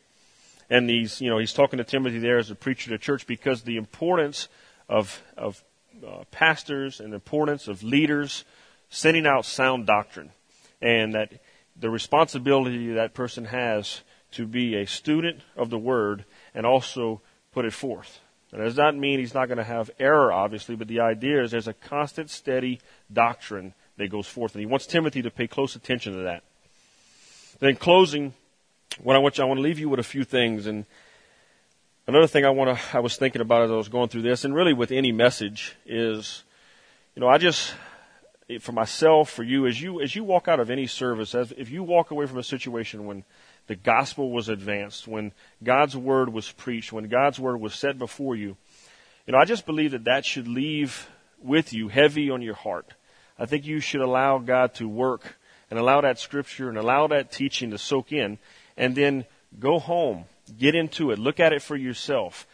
[0.68, 3.62] And these, you know, he's talking to Timothy there as a preacher to church because
[3.62, 4.49] the importance
[4.89, 5.62] of, of
[6.07, 8.45] uh, pastors and the importance of leaders
[8.89, 10.31] sending out sound doctrine
[10.81, 11.33] and that
[11.78, 14.03] the responsibility that person has
[14.33, 16.24] to be a student of the Word
[16.55, 17.20] and also
[17.53, 18.20] put it forth.
[18.51, 21.51] That does not mean he's not going to have error, obviously, but the idea is
[21.51, 22.81] there's a constant, steady
[23.12, 26.42] doctrine that goes forth, and he wants Timothy to pay close attention to that.
[27.61, 28.32] Then, closing,
[29.03, 30.86] what I want you, I want to leave you with a few things, and
[32.07, 34.44] another thing I want to, I was thinking about as I was going through this,
[34.44, 36.44] and really with any message is,
[37.14, 37.74] you know, I just,
[38.61, 41.70] for myself, for you, as you as you walk out of any service, as if
[41.70, 43.24] you walk away from a situation when
[43.66, 45.32] the gospel was advanced, when
[45.62, 48.57] God's word was preached, when God's word was set before you,
[49.26, 51.09] you know, I just believe that that should leave
[51.42, 52.94] with you heavy on your heart.
[53.41, 55.36] I think you should allow God to work
[55.70, 58.38] and allow that scripture and allow that teaching to soak in
[58.76, 59.24] and then
[59.59, 60.26] go home,
[60.57, 62.47] get into it, look at it for yourself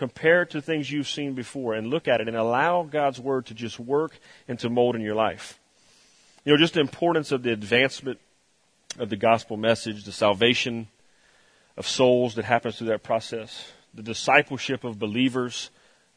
[0.00, 3.44] compare it to things you've seen before and look at it and allow God's Word
[3.44, 4.18] to just work
[4.48, 5.60] and to mold in your life.
[6.42, 8.18] You know, just the importance of the advancement
[8.98, 10.88] of the gospel message, the salvation
[11.76, 15.68] of souls that happens through that process, the discipleship of believers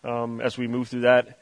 [0.05, 1.39] um, as we move through that,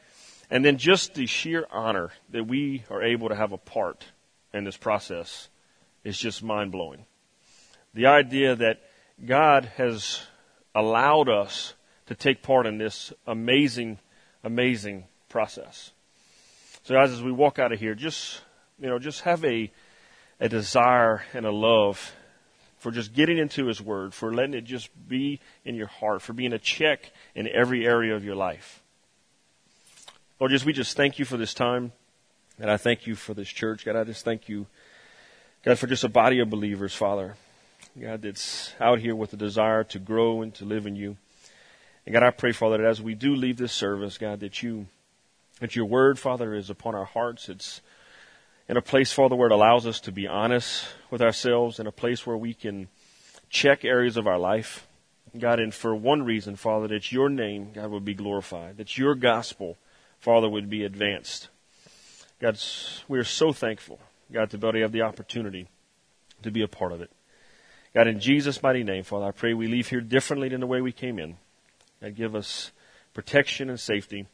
[0.52, 4.04] and then just the sheer honor that we are able to have a part
[4.52, 5.48] in this process
[6.04, 7.06] is just mind blowing.
[7.94, 8.82] The idea that
[9.24, 10.20] God has
[10.74, 11.72] allowed us
[12.04, 13.98] to take part in this amazing,
[14.44, 15.92] amazing process.
[16.82, 18.42] So guys, as we walk out of here, just,
[18.78, 19.72] you know, just have a,
[20.38, 22.12] a desire and a love
[22.76, 26.34] for just getting into His Word, for letting it just be in your heart, for
[26.34, 28.81] being a check in every area of your life.
[30.42, 31.92] Lord, just we just thank you for this time,
[32.58, 33.84] and I thank you for this church.
[33.84, 34.66] God, I just thank you,
[35.64, 37.36] God, for just a body of believers, Father.
[37.96, 41.16] God, that's out here with a desire to grow and to live in you.
[42.04, 44.88] And God, I pray, Father, that as we do leave this service, God, that you,
[45.60, 47.48] that your word, Father, is upon our hearts.
[47.48, 47.80] It's
[48.68, 51.92] in a place, Father, where it allows us to be honest with ourselves, in a
[51.92, 52.88] place where we can
[53.48, 54.88] check areas of our life.
[55.38, 59.14] God, and for one reason, Father, that your name, God, would be glorified, that your
[59.14, 59.78] gospel,
[60.22, 61.48] Father, would be advanced.
[62.40, 62.56] God,
[63.08, 63.98] we are so thankful,
[64.32, 65.68] God, to be able to have the opportunity
[66.44, 67.10] to be a part of it.
[67.92, 70.80] God, in Jesus' mighty name, Father, I pray we leave here differently than the way
[70.80, 71.36] we came in
[72.00, 72.70] God, give us
[73.14, 74.26] protection and safety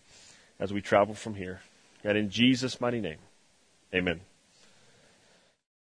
[0.61, 1.63] as we travel from here.
[2.05, 3.19] God, in Jesus' mighty name,
[3.95, 4.21] amen.